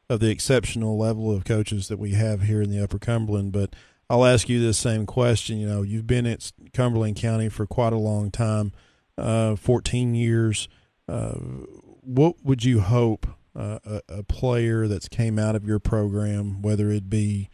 of 0.09 0.19
the 0.19 0.29
exceptional 0.29 0.97
level 0.97 1.33
of 1.33 1.45
coaches 1.45 1.87
that 1.87 1.99
we 1.99 2.11
have 2.11 2.43
here 2.43 2.61
in 2.61 2.69
the 2.69 2.83
Upper 2.83 2.99
Cumberland. 2.99 3.51
But 3.51 3.75
I'll 4.09 4.25
ask 4.25 4.49
you 4.49 4.59
this 4.59 4.77
same 4.77 5.05
question. 5.05 5.57
You 5.57 5.67
know, 5.67 5.81
you've 5.81 6.07
been 6.07 6.25
at 6.25 6.51
Cumberland 6.73 7.15
County 7.15 7.49
for 7.49 7.65
quite 7.65 7.93
a 7.93 7.97
long 7.97 8.29
time, 8.29 8.73
uh, 9.17 9.55
14 9.55 10.13
years. 10.13 10.67
Uh, 11.07 11.35
what 12.01 12.43
would 12.43 12.63
you 12.63 12.81
hope 12.81 13.27
uh, 13.55 13.79
a, 13.85 14.01
a, 14.09 14.23
player 14.23 14.87
that's 14.87 15.09
came 15.09 15.37
out 15.37 15.55
of 15.55 15.65
your 15.65 15.79
program, 15.79 16.61
whether 16.61 16.89
it 16.89 17.09
be 17.09 17.49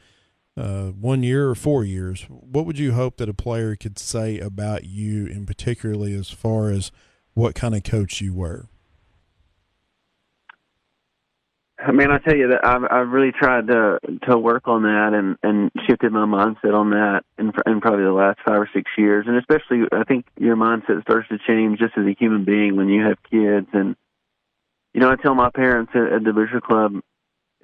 uh, 0.58 0.88
one 0.88 1.22
year 1.22 1.50
or 1.50 1.56
four 1.56 1.84
years, 1.84 2.24
what 2.30 2.66
would 2.66 2.80
you 2.80 2.94
hope 2.94 3.18
that 3.18 3.30
a 3.30 3.34
player 3.34 3.76
could 3.76 4.00
say 4.00 4.40
about 4.40 4.86
you, 4.86 5.28
and 5.28 5.46
particularly 5.46 6.14
as 6.16 6.30
far 6.30 6.72
as 6.72 6.92
what 7.34 7.54
kind 7.54 7.76
of 7.76 7.84
coach 7.84 8.22
you 8.22 8.34
were? 8.34 8.68
I 11.80 11.92
mean, 11.92 12.10
I 12.10 12.18
tell 12.18 12.36
you 12.36 12.48
that 12.48 12.66
I've 12.66 12.84
I've 12.90 13.10
really 13.10 13.32
tried 13.32 13.68
to 13.68 14.00
to 14.28 14.38
work 14.38 14.68
on 14.68 14.82
that 14.82 15.12
and 15.14 15.38
and 15.44 15.72
shifted 15.88 16.12
my 16.12 16.26
mindset 16.26 16.74
on 16.74 16.90
that 16.90 17.22
in 17.38 17.52
in 17.68 17.82
probably 17.82 18.04
the 18.04 18.12
last 18.12 18.40
five 18.44 18.62
or 18.62 18.70
six 18.74 18.90
years, 18.98 19.26
and 19.28 19.38
especially 19.38 19.84
I 19.92 20.04
think 20.04 20.26
your 20.40 20.56
mindset 20.56 21.04
starts 21.04 21.30
to 21.30 21.38
change 21.38 21.78
just 21.78 21.94
as 21.96 22.06
a 22.08 22.16
human 22.18 22.46
being 22.46 22.76
when 22.76 22.90
you 22.90 23.06
have 23.06 23.18
kids. 23.30 23.68
And 23.74 23.96
you 24.96 25.02
know, 25.02 25.12
I 25.12 25.18
tell 25.18 25.36
my 25.36 25.52
parents 25.52 25.92
at, 25.94 26.12
at 26.12 26.24
the 26.24 26.34
Butcher 26.34 26.62
Club 26.62 26.94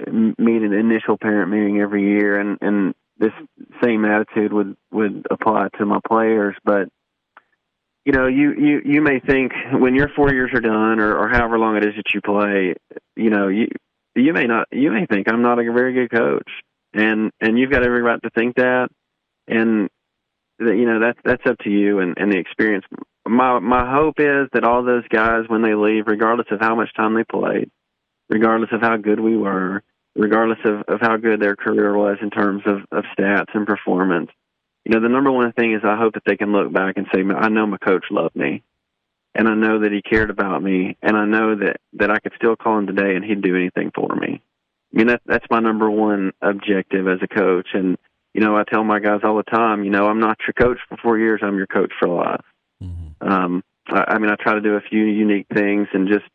meet 0.07 0.61
an 0.61 0.73
initial 0.73 1.17
parent 1.17 1.51
meeting 1.51 1.79
every 1.79 2.03
year, 2.03 2.39
and 2.39 2.57
and 2.61 2.95
this 3.17 3.33
same 3.83 4.05
attitude 4.05 4.53
would 4.53 4.75
would 4.91 5.25
apply 5.29 5.69
to 5.77 5.85
my 5.85 5.99
players, 6.07 6.55
but 6.63 6.89
you 8.05 8.11
know, 8.11 8.27
you 8.27 8.53
you 8.53 8.81
you 8.83 9.01
may 9.01 9.19
think 9.19 9.53
when 9.71 9.95
your 9.95 10.09
four 10.09 10.31
years 10.33 10.51
are 10.53 10.59
done, 10.59 10.99
or, 10.99 11.15
or 11.17 11.29
however 11.29 11.57
long 11.57 11.77
it 11.77 11.85
is 11.85 11.95
that 11.95 12.13
you 12.13 12.21
play, 12.21 12.75
you 13.15 13.29
know, 13.29 13.47
you 13.47 13.67
you 14.15 14.33
may 14.33 14.45
not 14.45 14.67
you 14.71 14.91
may 14.91 15.05
think 15.05 15.27
I'm 15.29 15.41
not 15.41 15.59
a 15.59 15.71
very 15.71 15.93
good 15.93 16.11
coach, 16.11 16.49
and 16.93 17.31
and 17.39 17.57
you've 17.57 17.71
got 17.71 17.83
every 17.83 18.01
right 18.01 18.21
to 18.21 18.29
think 18.31 18.55
that, 18.55 18.89
and 19.47 19.89
that 20.59 20.75
you 20.75 20.85
know 20.85 20.99
that's 20.99 21.19
that's 21.23 21.45
up 21.45 21.57
to 21.59 21.69
you 21.69 21.99
and, 21.99 22.17
and 22.17 22.31
the 22.31 22.37
experience. 22.37 22.85
My 23.25 23.59
my 23.59 23.89
hope 23.89 24.19
is 24.19 24.49
that 24.51 24.65
all 24.65 24.83
those 24.83 25.07
guys 25.07 25.45
when 25.47 25.61
they 25.61 25.75
leave, 25.75 26.07
regardless 26.07 26.47
of 26.51 26.59
how 26.59 26.75
much 26.75 26.93
time 26.93 27.13
they 27.13 27.23
played, 27.23 27.71
regardless 28.29 28.71
of 28.73 28.81
how 28.81 28.97
good 28.97 29.21
we 29.21 29.37
were, 29.37 29.81
regardless 30.15 30.59
of, 30.65 30.81
of 30.87 31.01
how 31.01 31.17
good 31.17 31.39
their 31.39 31.55
career 31.55 31.95
was 31.95 32.17
in 32.21 32.29
terms 32.29 32.63
of, 32.65 32.81
of 32.91 33.03
stats 33.17 33.53
and 33.53 33.65
performance, 33.65 34.29
you 34.85 34.93
know, 34.93 35.01
the 35.01 35.09
number 35.09 35.31
one 35.31 35.51
thing 35.53 35.73
is 35.73 35.81
I 35.83 35.97
hope 35.97 36.13
that 36.13 36.23
they 36.25 36.37
can 36.37 36.51
look 36.51 36.71
back 36.71 36.97
and 36.97 37.07
say, 37.13 37.21
I 37.21 37.49
know 37.49 37.65
my 37.65 37.77
coach 37.77 38.05
loved 38.11 38.35
me 38.35 38.63
and 39.35 39.47
I 39.47 39.55
know 39.55 39.79
that 39.79 39.91
he 39.91 40.01
cared 40.01 40.29
about 40.29 40.61
me, 40.61 40.95
and 41.01 41.17
I 41.17 41.25
know 41.25 41.55
that 41.55 41.77
that 41.93 42.11
I 42.11 42.19
could 42.19 42.33
still 42.35 42.55
call 42.55 42.79
him 42.79 42.87
today 42.87 43.15
and 43.15 43.25
he'd 43.25 43.41
do 43.41 43.55
anything 43.55 43.91
for 43.93 44.15
me. 44.15 44.41
I 44.93 44.97
mean, 44.97 45.07
that 45.07 45.21
that's 45.25 45.45
my 45.49 45.59
number 45.59 45.89
one 45.89 46.33
objective 46.41 47.07
as 47.07 47.19
a 47.21 47.27
coach, 47.27 47.69
and 47.73 47.97
you 48.33 48.41
know, 48.41 48.55
I 48.55 48.63
tell 48.63 48.83
my 48.83 48.99
guys 48.99 49.21
all 49.23 49.37
the 49.37 49.43
time, 49.43 49.83
you 49.83 49.91
know, 49.91 50.07
I'm 50.07 50.19
not 50.19 50.37
your 50.47 50.53
coach 50.53 50.79
for 50.87 50.97
four 50.97 51.17
years, 51.17 51.41
I'm 51.43 51.57
your 51.57 51.67
coach 51.67 51.91
for 51.99 52.07
life. 52.07 52.45
Mm-hmm. 52.81 53.27
Um, 53.27 53.63
I, 53.87 54.05
I 54.07 54.17
mean, 54.19 54.31
I 54.31 54.35
try 54.35 54.53
to 54.53 54.61
do 54.61 54.75
a 54.75 54.81
few 54.81 55.03
unique 55.03 55.47
things 55.53 55.87
and 55.93 56.07
just 56.07 56.25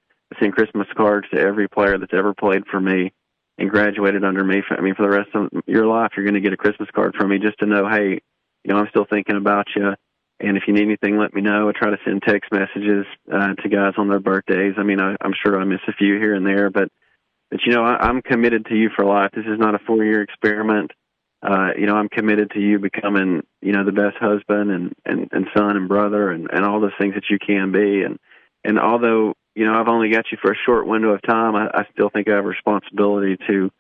send 0.40 0.54
Christmas 0.54 0.86
cards 0.96 1.26
to 1.32 1.40
every 1.40 1.68
player 1.68 1.98
that's 1.98 2.14
ever 2.14 2.34
played 2.34 2.66
for 2.66 2.80
me 2.80 3.12
and 3.58 3.68
graduated 3.68 4.24
under 4.24 4.44
me. 4.44 4.62
For, 4.66 4.76
I 4.76 4.80
mean, 4.80 4.94
for 4.94 5.02
the 5.02 5.16
rest 5.16 5.30
of 5.34 5.50
your 5.66 5.86
life, 5.86 6.12
you're 6.16 6.24
going 6.24 6.34
to 6.34 6.40
get 6.40 6.52
a 6.52 6.56
Christmas 6.56 6.88
card 6.94 7.14
from 7.16 7.30
me 7.30 7.38
just 7.38 7.58
to 7.58 7.66
know, 7.66 7.88
hey, 7.88 8.20
you 8.64 8.72
know, 8.72 8.78
I'm 8.78 8.88
still 8.88 9.06
thinking 9.08 9.36
about 9.36 9.66
you 9.76 9.94
and 10.40 10.56
if 10.56 10.64
you 10.66 10.74
need 10.74 10.84
anything, 10.84 11.18
let 11.18 11.34
me 11.34 11.40
know. 11.40 11.68
I 11.68 11.72
try 11.72 11.90
to 11.90 11.98
send 12.04 12.22
text 12.22 12.52
messages 12.52 13.06
uh, 13.32 13.54
to 13.54 13.68
guys 13.68 13.94
on 13.98 14.08
their 14.08 14.20
birthdays. 14.20 14.74
I 14.78 14.84
mean, 14.84 15.00
I, 15.00 15.16
I'm 15.20 15.34
sure 15.44 15.60
I 15.60 15.64
miss 15.64 15.80
a 15.88 15.92
few 15.92 16.14
here 16.18 16.34
and 16.34 16.46
there, 16.46 16.70
but 16.70 16.90
but 17.50 17.60
you 17.64 17.72
know, 17.72 17.82
I, 17.82 17.96
I'm 18.06 18.22
committed 18.22 18.66
to 18.66 18.76
you 18.76 18.90
for 18.94 19.04
life. 19.04 19.30
This 19.34 19.46
is 19.46 19.58
not 19.58 19.74
a 19.74 19.80
four 19.80 20.04
year 20.04 20.22
experiment. 20.22 20.92
Uh, 21.42 21.70
you 21.76 21.86
know, 21.86 21.94
I'm 21.94 22.08
committed 22.08 22.50
to 22.52 22.60
you 22.60 22.78
becoming, 22.78 23.42
you 23.62 23.72
know, 23.72 23.84
the 23.84 23.92
best 23.92 24.16
husband 24.18 24.70
and, 24.70 24.92
and, 25.04 25.28
and 25.30 25.46
son 25.56 25.76
and 25.76 25.88
brother 25.88 26.30
and, 26.30 26.48
and 26.52 26.64
all 26.64 26.80
those 26.80 26.90
things 26.98 27.14
that 27.14 27.30
you 27.30 27.38
can 27.38 27.70
be. 27.70 28.02
And, 28.02 28.18
and 28.64 28.78
although, 28.78 29.34
you 29.58 29.64
know, 29.64 29.74
I've 29.74 29.88
only 29.88 30.08
got 30.08 30.26
you 30.30 30.38
for 30.40 30.52
a 30.52 30.56
short 30.64 30.86
window 30.86 31.08
of 31.08 31.22
time, 31.22 31.56
I, 31.56 31.66
I 31.74 31.84
still 31.92 32.10
think 32.10 32.28
I 32.28 32.36
have 32.36 32.44
a 32.44 32.48
responsibility 32.48 33.36
to, 33.48 33.72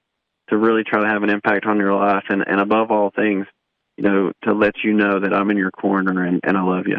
to 0.48 0.56
really 0.56 0.82
try 0.82 1.00
to 1.00 1.06
have 1.06 1.22
an 1.22 1.30
impact 1.30 1.66
on 1.66 1.78
your 1.78 1.94
life. 1.94 2.24
And, 2.28 2.42
and 2.44 2.60
above 2.60 2.90
all 2.90 3.12
things, 3.14 3.46
you 3.96 4.02
know, 4.02 4.32
to 4.42 4.54
let 4.54 4.74
you 4.82 4.92
know 4.92 5.20
that 5.20 5.32
I'm 5.32 5.48
in 5.52 5.56
your 5.56 5.70
corner 5.70 6.24
and, 6.24 6.40
and 6.42 6.56
I 6.56 6.62
love 6.62 6.88
you. 6.88 6.96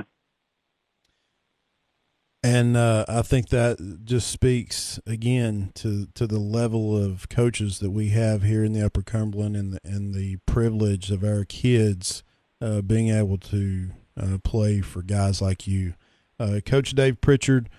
And 2.41 2.77
uh, 2.77 3.03
I 3.09 3.21
think 3.21 3.49
that 3.49 4.05
just 4.05 4.29
speaks 4.29 4.97
again 5.05 5.71
to, 5.75 6.07
to 6.13 6.25
the 6.25 6.39
level 6.39 6.95
of 6.95 7.27
coaches 7.27 7.79
that 7.79 7.91
we 7.91 8.09
have 8.09 8.43
here 8.43 8.63
in 8.63 8.71
the 8.71 8.85
Upper 8.85 9.01
Cumberland 9.01 9.57
and 9.57 9.73
the, 9.73 9.79
and 9.83 10.13
the 10.13 10.37
privilege 10.45 11.11
of 11.11 11.25
our 11.25 11.43
kids 11.43 12.23
uh, 12.61 12.81
being 12.81 13.09
able 13.09 13.39
to 13.39 13.89
uh, 14.17 14.37
play 14.41 14.79
for 14.79 15.01
guys 15.01 15.41
like 15.41 15.67
you. 15.67 15.95
Uh, 16.39 16.61
Coach 16.65 16.91
Dave 16.91 17.19
Prichard, 17.19 17.69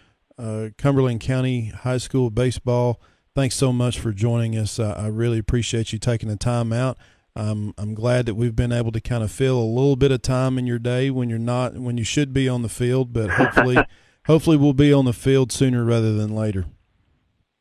uh, 0.41 0.71
Cumberland 0.79 1.21
County 1.21 1.67
High 1.67 1.99
School 1.99 2.31
Baseball, 2.31 3.01
thanks 3.35 3.55
so 3.55 3.73
much 3.73 3.99
for 3.99 4.13
joining 4.13 4.57
us. 4.57 4.81
I 4.81 5.07
really 5.09 5.39
appreciate 5.39 5.93
you 5.93 5.99
taking 5.99 6.29
the 6.29 6.37
time 6.37 6.73
out. 6.73 6.97
Um, 7.37 7.75
I'm 7.79 7.95
glad 7.95 8.27
that 8.27 8.35
we've 8.35 8.57
been 8.57 8.73
able 8.73 8.91
to 8.93 9.01
kind 9.01 9.23
of 9.23 9.31
fill 9.31 9.59
a 9.59 9.65
little 9.65 9.97
bit 9.97 10.11
of 10.11 10.23
time 10.23 10.59
in 10.59 10.67
your 10.67 10.79
day 10.79 11.11
when 11.11 11.31
you're 11.31 11.39
not 11.39 11.75
when 11.75 11.97
you 11.97 12.05
should 12.05 12.33
be 12.33 12.49
on 12.49 12.63
the 12.63 12.69
field, 12.69 13.13
but 13.13 13.31
hopefully, 13.31 13.79
hopefully 14.27 14.57
we'll 14.57 14.73
be 14.73 14.93
on 14.93 15.05
the 15.05 15.13
field 15.13 15.53
sooner 15.53 15.85
rather 15.85 16.15
than 16.15 16.35
later. 16.35 16.67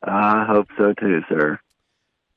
I 0.02 0.44
hope 0.48 0.68
so 0.76 0.92
too, 0.94 1.20
sir. 1.28 1.60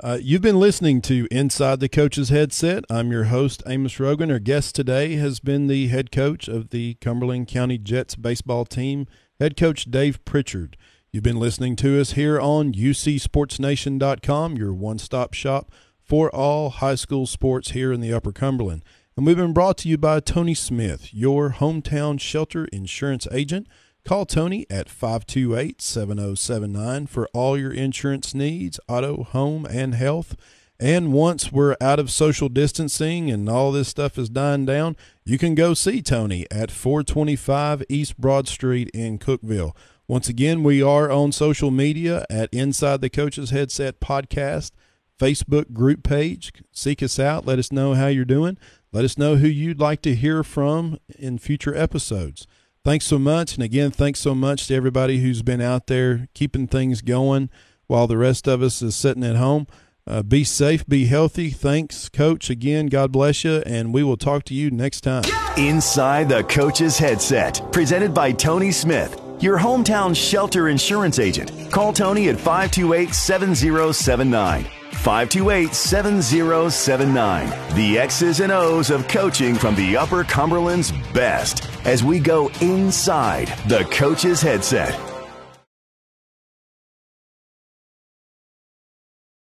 Uh, 0.03 0.17
you've 0.21 0.41
been 0.41 0.59
listening 0.59 1.01
to 1.01 1.27
Inside 1.31 1.79
the 1.79 1.87
Coach's 1.87 2.27
Headset. 2.29 2.83
I'm 2.89 3.11
your 3.11 3.25
host, 3.25 3.63
Amos 3.65 3.99
Rogan. 3.99 4.31
Our 4.31 4.39
guest 4.39 4.75
today 4.75 5.15
has 5.15 5.39
been 5.39 5.67
the 5.67 5.87
head 5.87 6.11
coach 6.11 6.49
of 6.49 6.71
the 6.71 6.95
Cumberland 6.95 7.47
County 7.47 7.77
Jets 7.77 8.15
baseball 8.15 8.65
team, 8.65 9.07
head 9.39 9.57
coach 9.57 9.85
Dave 9.85 10.23
Prichard. 10.25 10.77
You've 11.11 11.23
been 11.23 11.39
listening 11.39 11.75
to 11.77 11.99
us 12.01 12.13
here 12.13 12.39
on 12.39 12.73
UCSportsNation.com, 12.73 14.57
your 14.57 14.73
one 14.73 14.97
stop 14.97 15.33
shop 15.33 15.71
for 16.01 16.33
all 16.35 16.69
high 16.69 16.95
school 16.95 17.27
sports 17.27 17.71
here 17.71 17.93
in 17.93 18.01
the 18.01 18.13
Upper 18.13 18.31
Cumberland. 18.31 18.83
And 19.15 19.25
we've 19.25 19.37
been 19.37 19.53
brought 19.53 19.77
to 19.79 19.89
you 19.89 19.97
by 19.97 20.19
Tony 20.19 20.55
Smith, 20.55 21.13
your 21.13 21.51
hometown 21.51 22.19
shelter 22.19 22.65
insurance 22.65 23.27
agent. 23.31 23.67
Call 24.03 24.25
Tony 24.25 24.65
at 24.69 24.89
528 24.89 25.81
7079 25.81 27.05
for 27.05 27.27
all 27.33 27.57
your 27.57 27.71
insurance 27.71 28.33
needs, 28.33 28.79
auto, 28.89 29.23
home, 29.23 29.65
and 29.65 29.93
health. 29.93 30.35
And 30.79 31.13
once 31.13 31.51
we're 31.51 31.77
out 31.79 31.99
of 31.99 32.11
social 32.11 32.49
distancing 32.49 33.29
and 33.31 33.47
all 33.47 33.71
this 33.71 33.87
stuff 33.87 34.17
is 34.17 34.29
dying 34.29 34.65
down, 34.65 34.97
you 35.23 35.37
can 35.37 35.55
go 35.55 35.73
see 35.73 36.01
Tony 36.01 36.45
at 36.51 36.71
425 36.71 37.83
East 37.89 38.17
Broad 38.17 38.47
Street 38.47 38.89
in 38.93 39.19
Cookeville. 39.19 39.75
Once 40.07 40.27
again, 40.27 40.63
we 40.63 40.81
are 40.81 41.09
on 41.09 41.31
social 41.31 41.71
media 41.71 42.25
at 42.29 42.53
Inside 42.53 43.01
the 43.01 43.09
Coaches 43.09 43.51
Headset 43.51 43.99
Podcast. 43.99 44.71
Facebook 45.19 45.73
group 45.73 46.03
page. 46.03 46.51
Seek 46.71 47.01
us 47.01 47.19
out. 47.19 47.45
Let 47.45 47.59
us 47.59 47.71
know 47.71 47.93
how 47.93 48.07
you're 48.07 48.25
doing. 48.25 48.57
Let 48.91 49.05
us 49.05 49.17
know 49.17 49.37
who 49.37 49.47
you'd 49.47 49.79
like 49.79 50.01
to 50.01 50.15
hear 50.15 50.43
from 50.43 50.99
in 51.17 51.37
future 51.37 51.75
episodes. 51.75 52.47
Thanks 52.83 53.05
so 53.05 53.17
much. 53.17 53.53
And 53.53 53.63
again, 53.63 53.91
thanks 53.91 54.19
so 54.19 54.35
much 54.35 54.67
to 54.67 54.75
everybody 54.75 55.19
who's 55.19 55.41
been 55.41 55.61
out 55.61 55.87
there 55.87 56.27
keeping 56.33 56.67
things 56.67 57.01
going 57.01 57.49
while 57.87 58.07
the 58.07 58.17
rest 58.17 58.47
of 58.47 58.61
us 58.61 58.81
is 58.81 58.95
sitting 58.95 59.23
at 59.23 59.37
home. 59.37 59.67
Uh, 60.05 60.21
be 60.21 60.43
safe, 60.43 60.85
be 60.85 61.05
healthy. 61.05 61.49
Thanks, 61.49 62.09
Coach. 62.09 62.49
Again, 62.49 62.87
God 62.87 63.11
bless 63.11 63.43
you, 63.43 63.63
and 63.65 63.93
we 63.93 64.03
will 64.03 64.17
talk 64.17 64.43
to 64.45 64.53
you 64.53 64.69
next 64.69 65.01
time. 65.01 65.23
Inside 65.57 66.27
the 66.27 66.43
Coach's 66.43 66.97
Headset, 66.97 67.61
presented 67.71 68.13
by 68.13 68.33
Tony 68.33 68.71
Smith, 68.71 69.19
your 69.39 69.57
hometown 69.57 70.15
shelter 70.15 70.67
insurance 70.67 71.19
agent. 71.19 71.51
Call 71.71 71.93
Tony 71.93 72.29
at 72.29 72.37
528 72.37 73.13
7079. 73.13 74.65
528 74.91 75.73
7079. 75.73 77.75
The 77.75 77.97
X's 77.97 78.39
and 78.41 78.51
O's 78.51 78.89
of 78.89 79.07
coaching 79.07 79.55
from 79.55 79.75
the 79.75 79.97
Upper 79.97 80.23
Cumberland's 80.23 80.91
best 81.13 81.69
as 81.85 82.03
we 82.03 82.19
go 82.19 82.49
inside 82.61 83.47
the 83.67 83.83
coach's 83.85 84.41
headset. 84.41 85.12